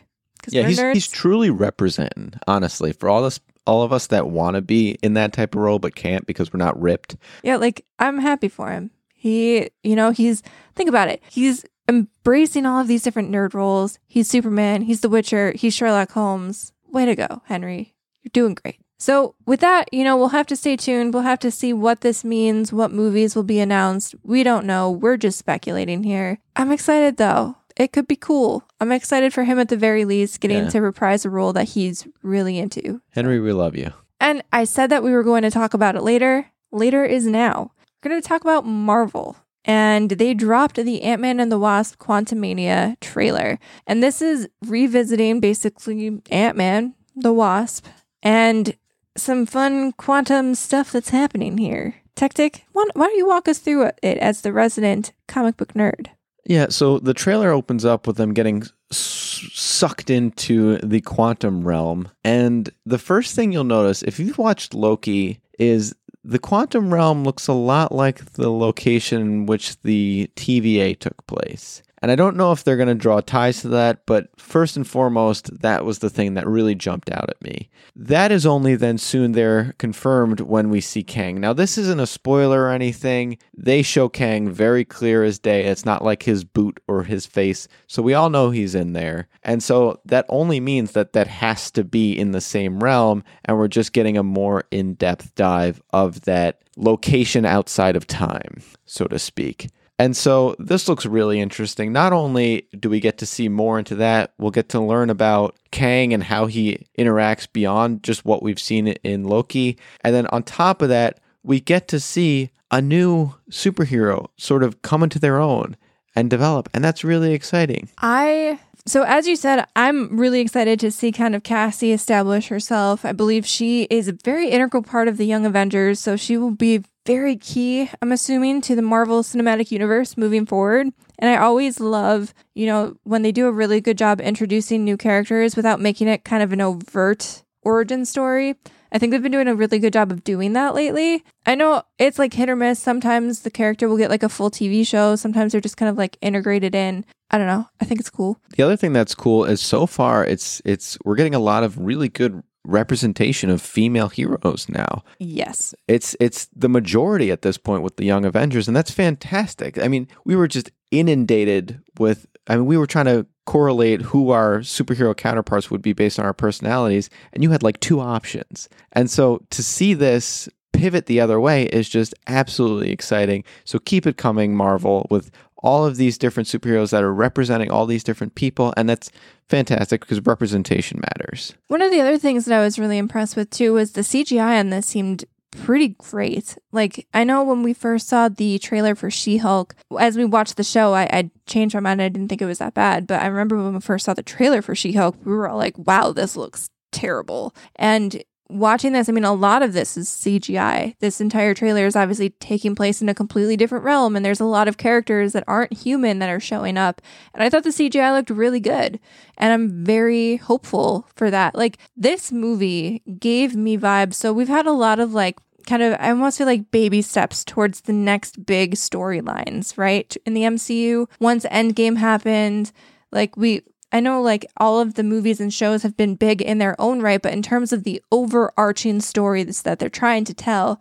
[0.50, 0.94] Yeah, he's nerds.
[0.96, 2.34] he's truly representing.
[2.48, 5.62] Honestly, for all us all of us that want to be in that type of
[5.62, 7.16] role but can't because we're not ripped.
[7.44, 8.92] Yeah, like I'm happy for him.
[9.14, 10.42] He, you know, he's
[10.76, 11.22] think about it.
[11.30, 14.00] He's embracing all of these different nerd roles.
[14.08, 14.82] He's Superman.
[14.82, 15.54] He's The Witcher.
[15.56, 17.96] He's Sherlock Holmes way to go, Henry.
[18.24, 18.80] You're doing great.
[18.98, 21.14] So, with that, you know, we'll have to stay tuned.
[21.14, 24.14] We'll have to see what this means, what movies will be announced.
[24.22, 24.92] We don't know.
[24.92, 26.40] We're just speculating here.
[26.56, 27.58] I'm excited though.
[27.78, 28.64] It could be cool.
[28.80, 30.70] I'm excited for him at the very least, getting yeah.
[30.70, 33.02] to reprise a role that he's really into.
[33.10, 33.92] Henry, we love you.
[34.20, 36.52] And I said that we were going to talk about it later.
[36.72, 37.72] Later is now.
[38.04, 39.36] We're going to talk about Marvel
[39.66, 43.60] and they dropped the Ant Man and the Wasp Quantumania trailer.
[43.86, 47.86] And this is revisiting basically Ant Man, the Wasp,
[48.24, 48.76] and
[49.18, 51.96] some fun quantum stuff that's happening here.
[52.16, 56.08] Tactic, why, why don't you walk us through it as the resident comic book nerd?
[56.46, 62.10] Yeah, so the trailer opens up with them getting sucked into the quantum realm.
[62.24, 67.48] And the first thing you'll notice, if you've watched Loki, is the quantum realm looks
[67.48, 71.82] a lot like the location in which the TVA took place.
[72.02, 74.88] And I don't know if they're going to draw ties to that, but first and
[74.88, 77.70] foremost, that was the thing that really jumped out at me.
[77.96, 81.40] That is only then soon there confirmed when we see Kang.
[81.40, 83.38] Now, this isn't a spoiler or anything.
[83.56, 85.66] They show Kang very clear as day.
[85.66, 87.68] It's not like his boot or his face.
[87.86, 89.28] So we all know he's in there.
[89.44, 93.24] And so that only means that that has to be in the same realm.
[93.46, 98.64] And we're just getting a more in depth dive of that location outside of time,
[98.86, 99.70] so to speak.
[100.00, 101.94] And so this looks really interesting.
[101.94, 105.56] Not only do we get to see more into that, we'll get to learn about
[105.70, 109.78] Kang and how he interacts beyond just what we've seen in Loki.
[110.04, 114.82] And then on top of that, we get to see a new superhero sort of
[114.82, 115.78] come into their own
[116.16, 116.70] and develop.
[116.74, 117.90] And that's really exciting.
[118.00, 123.06] I so as you said, I'm really excited to see kind of Cassie establish herself.
[123.06, 126.52] I believe she is a very integral part of the Young Avengers, so she will
[126.52, 130.88] be very key, I'm assuming, to the Marvel Cinematic Universe moving forward.
[131.20, 134.98] And I always love, you know, when they do a really good job introducing new
[134.98, 138.56] characters without making it kind of an overt origin story.
[138.92, 141.24] I think they've been doing a really good job of doing that lately.
[141.46, 142.80] I know it's like hit or miss.
[142.80, 145.98] Sometimes the character will get like a full TV show, sometimes they're just kind of
[145.98, 147.06] like integrated in.
[147.30, 147.68] I don't know.
[147.80, 148.40] I think it's cool.
[148.58, 151.78] The other thing that's cool is so far it's it's we're getting a lot of
[151.78, 155.04] really good representation of female heroes now.
[155.20, 155.74] Yes.
[155.88, 159.80] It's it's the majority at this point with the Young Avengers and that's fantastic.
[159.80, 164.30] I mean, we were just inundated with I mean, we were trying to correlate who
[164.30, 168.70] our superhero counterparts would be based on our personalities and you had like two options.
[168.94, 173.44] And so to see this pivot the other way is just absolutely exciting.
[173.66, 177.86] So keep it coming Marvel with all of these different superheroes that are representing all
[177.86, 179.12] these different people and that's
[179.48, 181.54] fantastic because representation matters.
[181.68, 184.60] One of the other things that I was really impressed with too was the CGI
[184.60, 186.58] on this seemed pretty great.
[186.72, 190.64] Like I know when we first saw the trailer for She-Hulk, as we watched the
[190.64, 192.02] show, I, I changed my mind.
[192.02, 194.24] I didn't think it was that bad, but I remember when we first saw the
[194.24, 199.12] trailer for She-Hulk, we were all like, "Wow, this looks terrible." And watching this, I
[199.12, 200.96] mean, a lot of this is CGI.
[201.00, 204.46] This entire trailer is obviously taking place in a completely different realm, and there's a
[204.46, 207.02] lot of characters that aren't human that are showing up.
[207.34, 209.00] And I thought the CGI looked really good,
[209.38, 211.56] and I'm very hopeful for that.
[211.56, 214.16] Like, this movie gave me vibes.
[214.16, 217.44] So, we've had a lot of like kind of, I almost feel like baby steps
[217.44, 220.16] towards the next big storylines, right?
[220.26, 222.72] In the MCU, once Endgame happened,
[223.12, 223.62] like we
[223.94, 227.02] I know like all of the movies and shows have been big in their own
[227.02, 230.80] right, but in terms of the overarching stories that they're trying to tell,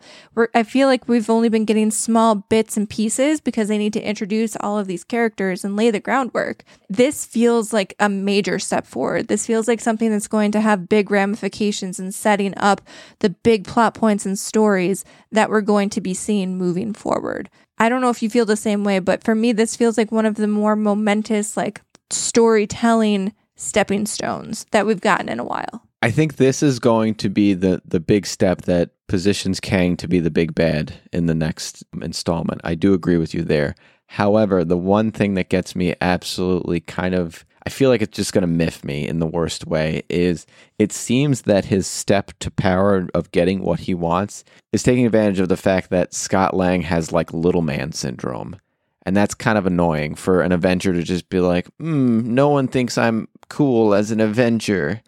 [0.53, 4.01] I feel like we've only been getting small bits and pieces because they need to
[4.01, 6.63] introduce all of these characters and lay the groundwork.
[6.89, 9.27] This feels like a major step forward.
[9.27, 12.81] This feels like something that's going to have big ramifications in setting up
[13.19, 17.49] the big plot points and stories that we're going to be seeing moving forward.
[17.77, 20.11] I don't know if you feel the same way, but for me, this feels like
[20.11, 21.81] one of the more momentous, like
[22.13, 25.83] storytelling stepping stones that we've gotten in a while.
[26.01, 30.07] I think this is going to be the the big step that positions Kang to
[30.07, 32.61] be the big bad in the next installment.
[32.63, 33.75] I do agree with you there.
[34.07, 38.33] However, the one thing that gets me absolutely kind of I feel like it's just
[38.33, 40.47] going to miff me in the worst way is
[40.79, 44.43] it seems that his step to power of getting what he wants
[44.73, 48.55] is taking advantage of the fact that Scott Lang has like little man syndrome.
[49.03, 52.67] And that's kind of annoying for an Avenger to just be like, mm, no one
[52.67, 55.01] thinks I'm cool as an Avenger.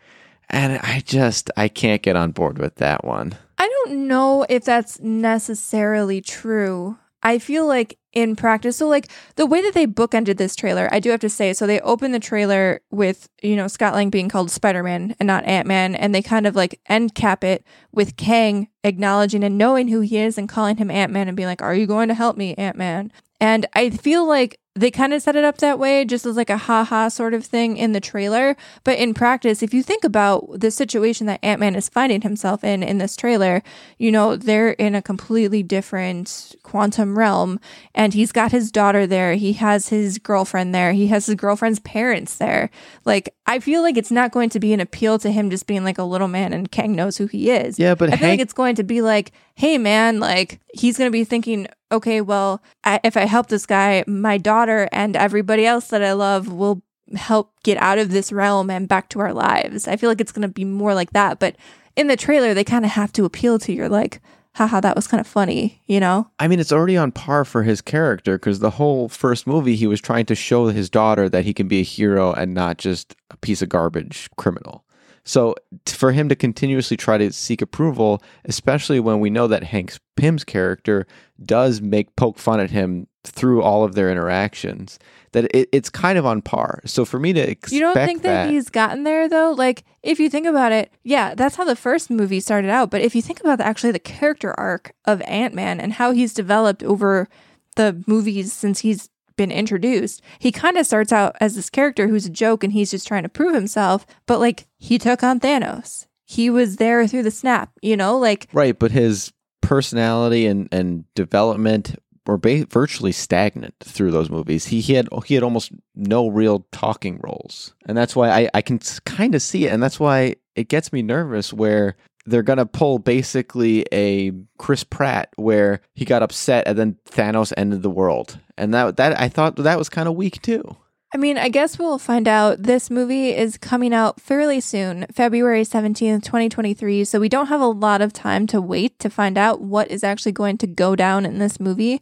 [0.49, 3.35] And I just, I can't get on board with that one.
[3.57, 6.97] I don't know if that's necessarily true.
[7.21, 10.99] I feel like in practice, so like the way that they bookended this trailer, I
[10.99, 14.29] do have to say, so they opened the trailer with, you know, Scott Lang being
[14.29, 17.65] called Spider Man and not Ant Man, and they kind of like end cap it
[17.91, 21.47] with Kang acknowledging and knowing who he is and calling him Ant Man and being
[21.47, 23.11] like, Are you going to help me, Ant Man?
[23.43, 26.49] And I feel like they kind of set it up that way just as like
[26.49, 28.55] a haha sort of thing in the trailer.
[28.85, 32.63] But in practice, if you think about the situation that Ant Man is finding himself
[32.63, 33.61] in in this trailer,
[33.97, 37.59] you know, they're in a completely different quantum realm.
[37.93, 39.35] And he's got his daughter there.
[39.35, 40.93] He has his girlfriend there.
[40.93, 42.69] He has his girlfriend's parents there.
[43.03, 45.83] Like, I feel like it's not going to be an appeal to him just being
[45.83, 47.77] like a little man and Kang knows who he is.
[47.77, 50.97] Yeah, but I feel Hank- like it's going to be like, hey, man, like, he's
[50.97, 55.15] going to be thinking, okay, well, I, if I help this guy, my daughter and
[55.15, 56.81] everybody else that I love will
[57.15, 59.87] help get out of this realm and back to our lives.
[59.87, 61.39] I feel like it's going to be more like that.
[61.39, 61.55] But
[61.95, 64.19] in the trailer, they kind of have to appeal to your like,
[64.55, 66.29] haha, that was kind of funny, you know?
[66.39, 69.87] I mean, it's already on par for his character because the whole first movie, he
[69.87, 73.15] was trying to show his daughter that he can be a hero and not just
[73.31, 74.82] a piece of garbage criminal.
[75.23, 75.55] So
[75.85, 79.97] t- for him to continuously try to seek approval, especially when we know that Hank
[80.15, 81.07] Pym's character
[81.43, 84.99] does make poke fun at him through all of their interactions,
[85.31, 86.81] that it, it's kind of on par.
[86.85, 89.51] So for me to expect You don't think that, he's gotten there though?
[89.51, 92.91] Like, if you think about it, yeah, that's how the first movie started out.
[92.91, 96.11] But if you think about the, actually the character arc of Ant Man and how
[96.11, 97.29] he's developed over
[97.75, 102.25] the movies since he's been introduced, he kind of starts out as this character who's
[102.25, 104.05] a joke and he's just trying to prove himself.
[104.25, 106.07] But like, he took on Thanos.
[106.25, 108.17] He was there through the snap, you know?
[108.17, 109.31] Like, right, but his
[109.61, 111.95] personality and and development
[112.25, 114.65] were ba- virtually stagnant through those movies.
[114.65, 118.61] He, he had he had almost no real talking roles, and that's why I I
[118.61, 121.95] can kind of see it, and that's why it gets me nervous where
[122.25, 127.81] they're gonna pull basically a Chris Pratt where he got upset and then Thanos ended
[127.81, 130.77] the world, and that that I thought that was kind of weak too.
[131.13, 132.63] I mean, I guess we'll find out.
[132.63, 137.03] This movie is coming out fairly soon, February 17th, 2023.
[137.03, 140.03] So we don't have a lot of time to wait to find out what is
[140.03, 142.01] actually going to go down in this movie.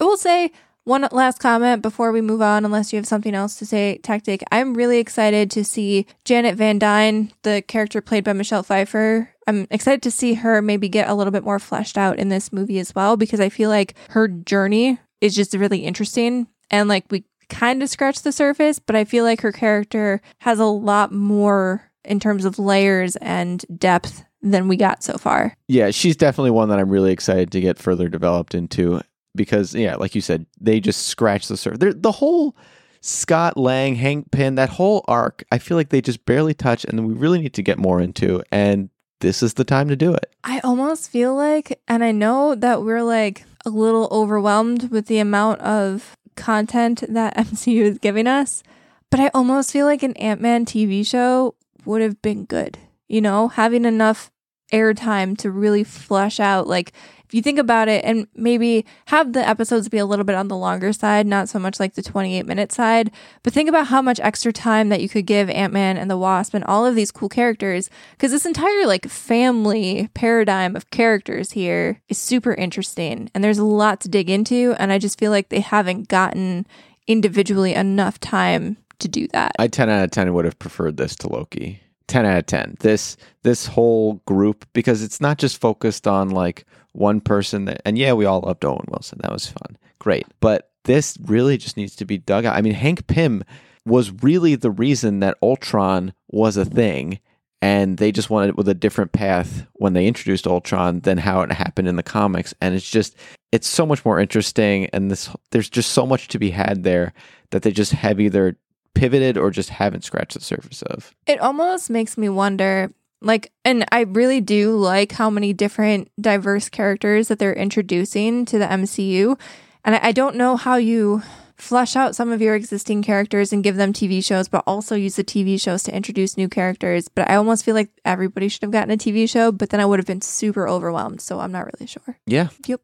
[0.00, 0.52] I will say
[0.84, 4.44] one last comment before we move on, unless you have something else to say, Tactic.
[4.52, 9.30] I'm really excited to see Janet Van Dyne, the character played by Michelle Pfeiffer.
[9.48, 12.52] I'm excited to see her maybe get a little bit more fleshed out in this
[12.52, 16.48] movie as well, because I feel like her journey is just really interesting.
[16.70, 20.58] And like we kind of scratched the surface, but I feel like her character has
[20.58, 25.56] a lot more in terms of layers and depth than we got so far.
[25.68, 29.00] Yeah, she's definitely one that I'm really excited to get further developed into
[29.36, 31.78] because, yeah, like you said, they just scratched the surface.
[31.78, 32.56] They're, the whole
[33.00, 37.06] Scott Lang, Hank Pym, that whole arc, I feel like they just barely touch, and
[37.06, 38.42] we really need to get more into.
[38.50, 38.90] And
[39.20, 40.34] this is the time to do it.
[40.42, 45.18] I almost feel like, and I know that we're like a little overwhelmed with the
[45.18, 48.62] amount of content that MCU is giving us,
[49.10, 52.78] but I almost feel like an Ant Man TV show would have been good.
[53.08, 54.30] You know, having enough
[54.72, 56.92] airtime to really flesh out, like,
[57.34, 60.56] you think about it, and maybe have the episodes be a little bit on the
[60.56, 63.10] longer side, not so much like the 28 minute side,
[63.42, 66.18] but think about how much extra time that you could give Ant Man and the
[66.18, 67.90] Wasp and all of these cool characters.
[68.12, 73.64] Because this entire like family paradigm of characters here is super interesting, and there's a
[73.64, 74.74] lot to dig into.
[74.78, 76.66] And I just feel like they haven't gotten
[77.06, 79.52] individually enough time to do that.
[79.58, 81.82] I 10 out of 10 would have preferred this to Loki.
[82.08, 82.76] 10 out of 10.
[82.80, 87.98] This this whole group because it's not just focused on like one person that, and
[87.98, 89.20] yeah, we all loved Owen Wilson.
[89.22, 89.76] That was fun.
[89.98, 90.26] Great.
[90.40, 92.56] But this really just needs to be dug out.
[92.56, 93.44] I mean, Hank Pym
[93.84, 97.20] was really the reason that Ultron was a thing.
[97.60, 101.42] And they just wanted it with a different path when they introduced Ultron than how
[101.42, 102.52] it happened in the comics.
[102.60, 103.16] And it's just,
[103.52, 104.86] it's so much more interesting.
[104.92, 107.12] And this, there's just so much to be had there
[107.50, 108.56] that they just have either
[108.94, 111.14] pivoted or just haven't scratched the surface of.
[111.26, 112.92] It almost makes me wonder
[113.24, 118.58] like and I really do like how many different diverse characters that they're introducing to
[118.58, 119.38] the MCU.
[119.84, 121.22] And I, I don't know how you
[121.56, 125.16] flesh out some of your existing characters and give them TV shows, but also use
[125.16, 127.08] the TV shows to introduce new characters.
[127.08, 129.86] But I almost feel like everybody should have gotten a TV show, but then I
[129.86, 131.20] would have been super overwhelmed.
[131.20, 132.18] So I'm not really sure.
[132.26, 132.48] Yeah.
[132.66, 132.80] Yep.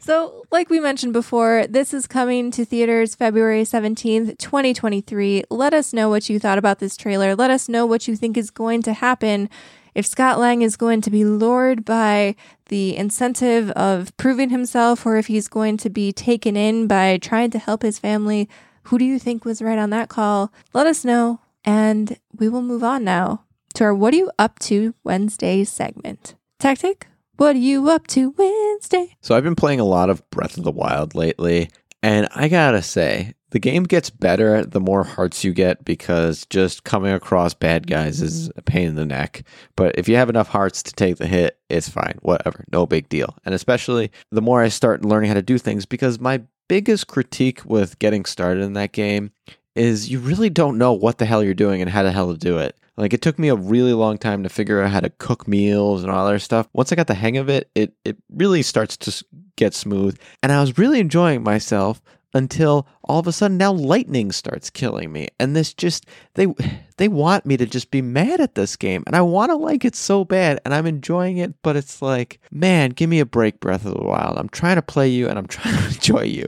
[0.00, 5.44] So, like we mentioned before, this is coming to theaters February 17th, 2023.
[5.50, 7.34] Let us know what you thought about this trailer.
[7.36, 9.48] Let us know what you think is going to happen.
[9.94, 12.34] If Scott Lang is going to be lured by
[12.66, 17.50] the incentive of proving himself, or if he's going to be taken in by trying
[17.50, 18.48] to help his family,
[18.84, 20.52] who do you think was right on that call?
[20.72, 23.44] Let us know, and we will move on now
[23.74, 26.34] to our What Are You Up To Wednesday segment.
[26.58, 29.16] Tactic, what are you up to Wednesday?
[29.20, 31.70] So I've been playing a lot of Breath of the Wild lately,
[32.02, 36.84] and I gotta say, the game gets better the more hearts you get because just
[36.84, 39.44] coming across bad guys is a pain in the neck.
[39.76, 42.18] But if you have enough hearts to take the hit, it's fine.
[42.22, 42.64] Whatever.
[42.72, 43.36] No big deal.
[43.44, 47.60] And especially the more I start learning how to do things, because my biggest critique
[47.66, 49.32] with getting started in that game
[49.76, 52.38] is you really don't know what the hell you're doing and how the hell to
[52.38, 52.76] do it.
[53.02, 56.04] Like it took me a really long time to figure out how to cook meals
[56.04, 56.68] and all that stuff.
[56.72, 59.24] Once I got the hang of it, it it really starts to
[59.56, 62.00] get smooth, and I was really enjoying myself
[62.32, 65.28] until all of a sudden now lightning starts killing me.
[65.40, 66.46] And this just they
[66.96, 69.02] they want me to just be mad at this game.
[69.06, 72.38] And I want to like it so bad and I'm enjoying it but it's like
[72.52, 74.38] man give me a break breath of the wild.
[74.38, 76.46] I'm trying to play you and I'm trying to enjoy you.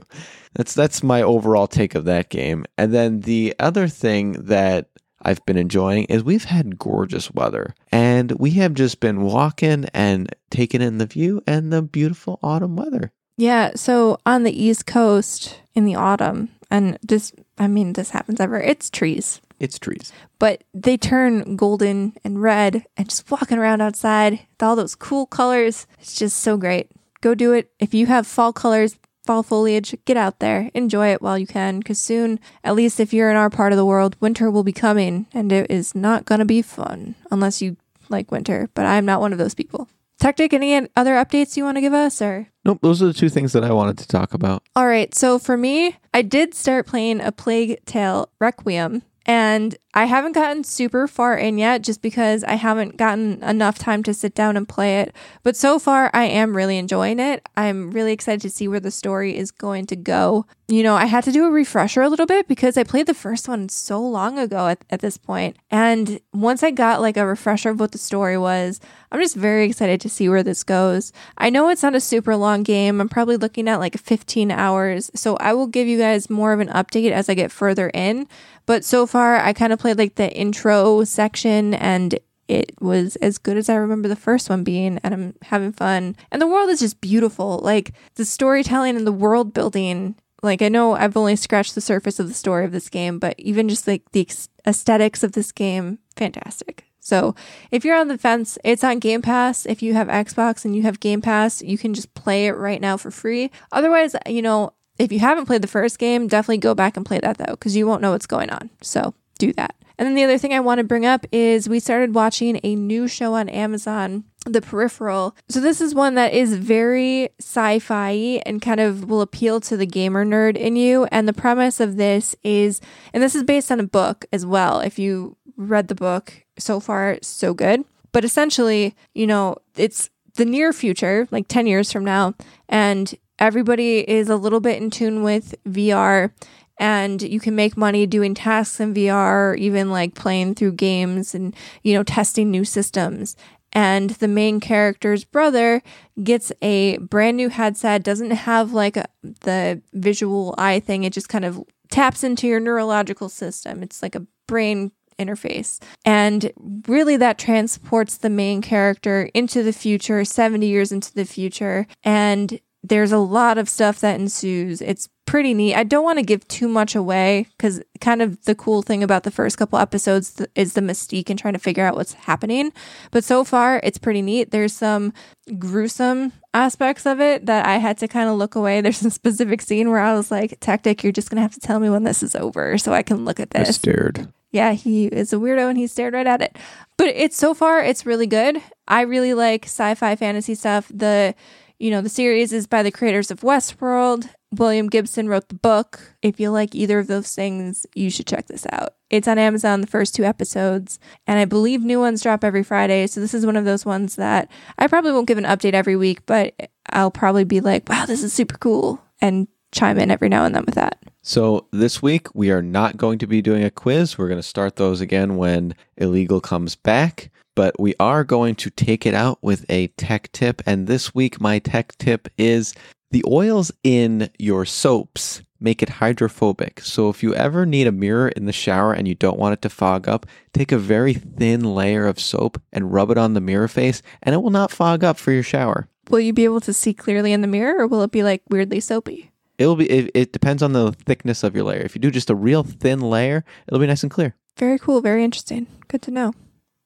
[0.53, 2.65] That's that's my overall take of that game.
[2.77, 4.87] And then the other thing that
[5.25, 10.33] I've been enjoying is we've had gorgeous weather and we have just been walking and
[10.51, 13.11] taking in the view and the beautiful autumn weather.
[13.37, 18.39] Yeah, so on the East Coast in the autumn, and this, I mean, this happens
[18.39, 19.41] ever, it's trees.
[19.59, 20.13] It's trees.
[20.39, 25.25] But they turn golden and red, and just walking around outside with all those cool
[25.25, 26.91] colors, it's just so great.
[27.19, 27.71] Go do it.
[27.79, 31.79] If you have fall colors, fall foliage, get out there, enjoy it while you can,
[31.79, 34.71] because soon, at least if you're in our part of the world, winter will be
[34.71, 37.77] coming, and it is not going to be fun unless you
[38.09, 38.69] like winter.
[38.73, 39.89] But I'm not one of those people.
[40.19, 42.47] Tactic, any other updates you want to give us, or?
[42.63, 44.63] Nope, those are the two things that I wanted to talk about.
[44.75, 50.05] All right, so for me, I did start playing a Plague Tale Requiem and I
[50.05, 54.35] haven't gotten super far in yet just because I haven't gotten enough time to sit
[54.35, 55.15] down and play it.
[55.41, 57.47] But so far, I am really enjoying it.
[57.55, 60.45] I'm really excited to see where the story is going to go.
[60.67, 63.13] You know, I had to do a refresher a little bit because I played the
[63.13, 65.55] first one so long ago at, at this point.
[65.71, 68.79] And once I got like a refresher of what the story was,
[69.15, 71.13] I'm just very excited to see where this goes.
[71.37, 72.99] I know it's not a super long game.
[72.99, 75.09] I'm probably looking at like 15 hours.
[75.15, 78.27] So I will give you guys more of an update as I get further in.
[78.65, 82.19] But so far, I kind of played like the intro section and
[82.49, 86.17] it was as good as I remember the first one being, and I'm having fun.
[86.29, 87.59] And the world is just beautiful.
[87.59, 90.15] Like the storytelling and the world building.
[90.43, 93.39] Like I know I've only scratched the surface of the story of this game, but
[93.39, 94.27] even just like the
[94.67, 96.83] aesthetics of this game, fantastic.
[97.05, 97.35] So
[97.69, 99.67] if you're on the fence, it's on Game Pass.
[99.67, 102.81] If you have Xbox and you have Game Pass, you can just play it right
[102.81, 103.51] now for free.
[103.71, 107.19] Otherwise, you know, if you haven't played the first game, definitely go back and play
[107.19, 108.71] that though, because you won't know what's going on.
[108.81, 109.75] So do that.
[109.99, 112.75] And then the other thing I want to bring up is we started watching a
[112.75, 115.37] new show on Amazon, The Peripheral.
[115.47, 119.85] So this is one that is very sci-fi and kind of will appeal to the
[119.85, 121.05] gamer nerd in you.
[121.11, 122.81] And the premise of this is,
[123.13, 124.79] and this is based on a book as well.
[124.79, 127.83] If you read the book so far, so good.
[128.11, 132.33] But essentially, you know, it's the near future, like 10 years from now,
[132.69, 136.31] and everybody is a little bit in tune with VR
[136.77, 141.55] and you can make money doing tasks in VR, even like playing through games and,
[141.83, 143.35] you know, testing new systems.
[143.71, 145.81] And the main character's brother
[146.23, 149.05] gets a brand new headset, doesn't have like a,
[149.41, 151.03] the visual eye thing.
[151.03, 153.83] It just kind of taps into your neurological system.
[153.83, 155.81] It's like a brain interface.
[156.03, 156.51] And
[156.87, 161.87] really, that transports the main character into the future, 70 years into the future.
[162.03, 164.81] And there's a lot of stuff that ensues.
[164.81, 165.75] It's pretty neat.
[165.75, 169.23] I don't want to give too much away because kind of the cool thing about
[169.23, 172.71] the first couple episodes th- is the mystique and trying to figure out what's happening.
[173.11, 174.51] But so far, it's pretty neat.
[174.51, 175.13] There's some
[175.57, 178.81] gruesome aspects of it that I had to kind of look away.
[178.81, 181.59] There's a specific scene where I was like, Tactic, you're just going to have to
[181.59, 183.67] tell me when this is over so I can look at this.
[183.67, 184.31] I stared.
[184.55, 186.57] Yeah, he is a weirdo and he stared right at it.
[186.97, 188.61] But it's so far it's really good.
[188.87, 190.89] I really like sci-fi fantasy stuff.
[190.93, 191.35] The
[191.77, 194.29] you know, the series is by the creators of Westworld.
[194.53, 196.15] William Gibson wrote the book.
[196.21, 198.93] If you like either of those things, you should check this out.
[199.09, 203.07] It's on Amazon, the first two episodes, and I believe new ones drop every Friday.
[203.07, 205.97] So this is one of those ones that I probably won't give an update every
[205.97, 206.55] week, but
[206.89, 210.55] I'll probably be like, wow, this is super cool, and chime in every now and
[210.55, 211.03] then with that.
[211.21, 214.17] So this week we are not going to be doing a quiz.
[214.17, 218.69] We're going to start those again when Illegal comes back, but we are going to
[218.69, 220.61] take it out with a tech tip.
[220.65, 222.73] And this week my tech tip is
[223.11, 226.81] the oils in your soaps make it hydrophobic.
[226.81, 229.61] So if you ever need a mirror in the shower and you don't want it
[229.63, 233.41] to fog up, take a very thin layer of soap and rub it on the
[233.41, 235.87] mirror face and it will not fog up for your shower.
[236.09, 238.43] Will you be able to see clearly in the mirror, or will it be like
[238.47, 239.31] weirdly soapy?
[239.57, 241.81] It'll be it, it depends on the thickness of your layer.
[241.81, 244.35] If you do just a real thin layer, it'll be nice and clear.
[244.57, 245.01] Very cool.
[245.01, 245.67] Very interesting.
[245.87, 246.33] Good to know.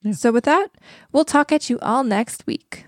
[0.02, 0.14] Yeah.
[0.14, 0.70] So, with that,
[1.12, 2.86] we'll talk at you all next week.